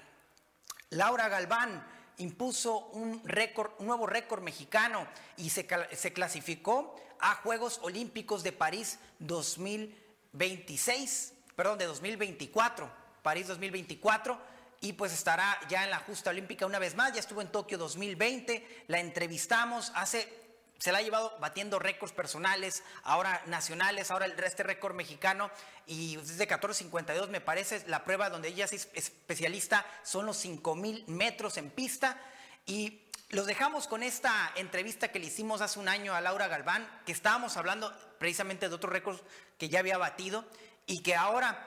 Laura 0.89 1.29
Galván 1.29 1.87
impuso 2.17 2.87
un 2.93 3.21
récord, 3.29 3.73
un 3.79 3.87
nuevo 3.87 4.07
récord 4.07 4.43
mexicano 4.43 5.07
y 5.37 5.51
se, 5.51 5.69
se 5.93 6.15
clasificó 6.15 6.97
a 7.21 7.35
Juegos 7.35 7.81
Olímpicos 7.83 8.43
de 8.43 8.53
París 8.53 8.99
2026, 9.19 11.35
perdón, 11.55 11.77
de 11.77 11.85
2024, 11.85 12.91
París 13.23 13.47
2024 13.49 14.41
y 14.81 14.95
pues 14.95 15.13
estará 15.13 15.61
ya 15.69 15.85
en 15.85 15.91
la 15.91 15.99
justa 15.99 16.31
olímpica 16.31 16.65
una 16.65 16.79
vez 16.79 16.95
más, 16.95 17.13
ya 17.13 17.21
estuvo 17.21 17.43
en 17.43 17.53
Tokio 17.53 17.77
2020, 17.77 18.85
la 18.87 19.01
entrevistamos 19.01 19.93
hace 19.95 20.48
se 20.79 20.93
la 20.93 20.99
ha 20.99 21.03
llevado 21.03 21.37
batiendo 21.41 21.79
récords 21.79 22.13
personales, 22.13 22.85
ahora 23.03 23.43
nacionales, 23.47 24.11
ahora 24.11 24.27
este 24.27 24.63
récord 24.63 24.95
mexicano 24.95 25.51
y 25.87 26.17
desde 26.17 26.49
14.52 26.49 27.29
me 27.29 27.41
parece 27.41 27.85
la 27.89 28.05
prueba 28.05 28.31
donde 28.31 28.49
ella 28.49 28.65
es 28.65 28.89
especialista 28.95 29.85
son 30.05 30.27
los 30.27 30.45
5.000 30.45 31.07
metros 31.09 31.57
en 31.57 31.71
pista. 31.71 32.21
Y 32.65 33.03
los 33.31 33.47
dejamos 33.47 33.89
con 33.89 34.03
esta 34.03 34.53
entrevista 34.55 35.09
que 35.09 35.19
le 35.19 35.27
hicimos 35.27 35.61
hace 35.61 35.81
un 35.81 35.89
año 35.89 36.15
a 36.15 36.21
Laura 36.21 36.49
Galván, 36.49 36.89
que 37.05 37.13
estábamos 37.13 37.57
hablando 37.57 37.93
precisamente 38.19 38.69
de 38.69 38.75
otros 38.75 38.93
récords 38.93 39.23
que 39.59 39.69
ya 39.69 39.81
había 39.81 39.99
batido 39.99 40.45
y 40.87 41.03
que 41.03 41.17
ahora 41.17 41.67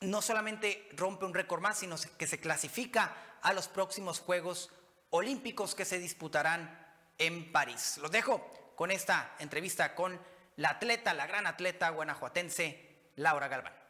no 0.00 0.20
solamente 0.20 0.88
rompe 0.92 1.24
un 1.24 1.34
récord 1.34 1.62
más, 1.62 1.78
sino 1.78 1.96
que 2.18 2.26
se 2.26 2.40
clasifica 2.40 3.16
a 3.40 3.54
los 3.54 3.68
próximos 3.68 4.20
Juegos 4.20 4.70
Olímpicos 5.10 5.74
que 5.74 5.84
se 5.84 5.98
disputarán 5.98 6.83
en 7.18 7.52
París. 7.52 7.98
Los 7.98 8.10
dejo 8.10 8.72
con 8.74 8.90
esta 8.90 9.34
entrevista 9.38 9.94
con 9.94 10.20
la 10.56 10.70
atleta, 10.70 11.14
la 11.14 11.26
gran 11.26 11.46
atleta 11.46 11.90
guanajuatense, 11.90 13.10
Laura 13.16 13.48
Galván. 13.48 13.83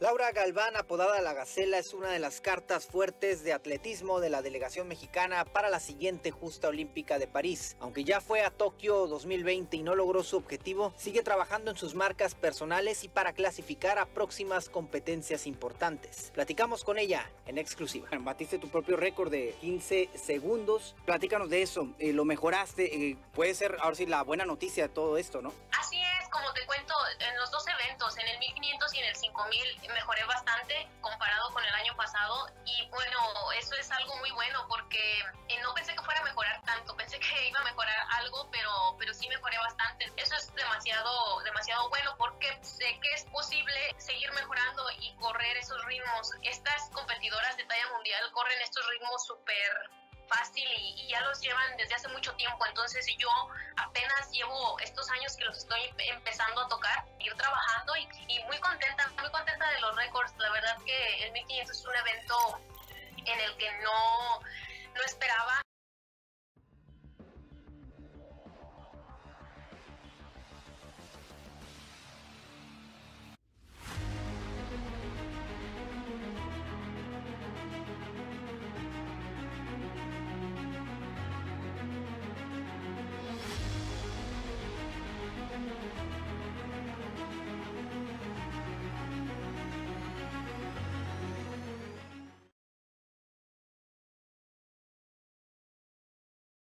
Laura 0.00 0.30
Galván, 0.30 0.76
apodada 0.76 1.20
La 1.20 1.32
Gacela, 1.32 1.76
es 1.76 1.92
una 1.92 2.12
de 2.12 2.20
las 2.20 2.40
cartas 2.40 2.86
fuertes 2.86 3.42
de 3.42 3.52
atletismo 3.52 4.20
de 4.20 4.30
la 4.30 4.42
delegación 4.42 4.86
mexicana 4.86 5.44
para 5.44 5.70
la 5.70 5.80
siguiente 5.80 6.30
justa 6.30 6.68
olímpica 6.68 7.18
de 7.18 7.26
París. 7.26 7.76
Aunque 7.80 8.04
ya 8.04 8.20
fue 8.20 8.42
a 8.42 8.52
Tokio 8.52 9.08
2020 9.08 9.76
y 9.76 9.82
no 9.82 9.96
logró 9.96 10.22
su 10.22 10.36
objetivo, 10.36 10.94
sigue 10.96 11.24
trabajando 11.24 11.72
en 11.72 11.76
sus 11.76 11.96
marcas 11.96 12.36
personales 12.36 13.02
y 13.02 13.08
para 13.08 13.32
clasificar 13.32 13.98
a 13.98 14.06
próximas 14.06 14.68
competencias 14.68 15.48
importantes. 15.48 16.30
Platicamos 16.32 16.84
con 16.84 16.96
ella 16.96 17.28
en 17.46 17.58
exclusiva. 17.58 18.08
Batiste 18.20 18.60
tu 18.60 18.68
propio 18.68 18.96
récord 18.96 19.32
de 19.32 19.56
15 19.60 20.10
segundos. 20.14 20.94
Platícanos 21.06 21.50
de 21.50 21.62
eso. 21.62 21.88
Eh, 21.98 22.12
lo 22.12 22.24
mejoraste. 22.24 23.08
eh, 23.10 23.16
puede 23.34 23.52
ser 23.52 23.76
ahora 23.80 23.96
sí 23.96 24.06
la 24.06 24.22
buena 24.22 24.46
noticia 24.46 24.84
de 24.86 24.94
todo 24.94 25.18
esto, 25.18 25.42
¿no? 25.42 25.52
Así 25.76 25.96
es, 25.96 26.17
como 26.30 26.52
te 26.52 26.64
cuento, 26.66 26.94
en 27.18 27.36
los 27.36 27.50
dos 27.50 27.66
eventos, 27.66 28.16
en 28.18 28.28
el 28.28 28.38
1500 28.38 28.94
y 28.94 28.98
en 28.98 29.04
el 29.06 29.16
5000, 29.16 29.80
mejoré 29.92 30.24
bastante 30.24 30.88
comparado 31.00 31.52
con 31.52 31.64
el 31.64 31.74
año 31.74 31.94
pasado 31.96 32.50
y 32.64 32.86
bueno, 32.88 33.18
eso 33.58 33.74
es 33.76 33.90
algo 33.90 34.16
muy 34.16 34.30
bueno 34.32 34.66
porque 34.68 35.20
eh, 35.48 35.60
no 35.62 35.74
pensé 35.74 35.94
que 35.94 36.02
fuera 36.02 36.20
a 36.20 36.24
mejorar 36.24 36.60
tanto, 36.62 36.96
pensé 36.96 37.18
que 37.18 37.46
iba 37.48 37.60
a 37.60 37.64
mejorar 37.64 37.96
algo, 38.10 38.48
pero, 38.50 38.70
pero 38.98 39.14
sí 39.14 39.28
mejoré 39.28 39.58
bastante. 39.58 40.12
Eso 40.16 40.34
es 40.36 40.54
demasiado, 40.54 41.40
demasiado 41.40 41.88
bueno 41.88 42.14
porque 42.18 42.58
sé 42.62 42.98
que 43.00 43.14
es 43.14 43.24
posible 43.26 43.94
seguir 43.98 44.30
mejorando 44.32 44.84
y 44.98 45.14
correr 45.16 45.56
esos 45.56 45.82
ritmos. 45.86 46.30
Estas 46.42 46.90
competidoras 46.90 47.56
de 47.56 47.64
talla 47.64 47.88
mundial 47.92 48.30
corren 48.32 48.60
estos 48.60 48.86
ritmos 48.88 49.24
súper 49.26 49.90
fácil 50.28 50.68
y, 50.76 51.02
y 51.02 51.08
ya 51.08 51.20
los 51.22 51.40
llevan 51.40 51.76
desde 51.76 51.94
hace 51.94 52.08
mucho 52.08 52.32
tiempo. 52.34 52.64
Entonces 52.66 53.06
yo 53.18 53.28
apenas 53.76 54.30
llevo 54.30 54.78
estos 54.80 55.08
años 55.10 55.36
que 55.36 55.44
los 55.44 55.58
estoy 55.58 55.80
empezando 55.98 56.60
a 56.60 56.68
tocar, 56.68 57.04
ir 57.20 57.34
trabajando 57.34 57.96
y, 57.96 58.08
muy 58.46 58.58
contenta, 58.58 59.08
muy 59.20 59.30
contenta 59.30 59.68
de 59.70 59.80
los 59.80 59.96
récords. 59.96 60.32
La 60.38 60.50
verdad 60.50 60.76
que 60.84 61.24
el 61.24 61.32
1500 61.32 61.76
es 61.76 61.84
un 61.84 61.96
evento 61.96 62.60
en 63.24 63.40
el 63.40 63.56
que 63.56 63.70
no, 63.82 64.40
no 64.94 65.02
esperaba 65.04 65.60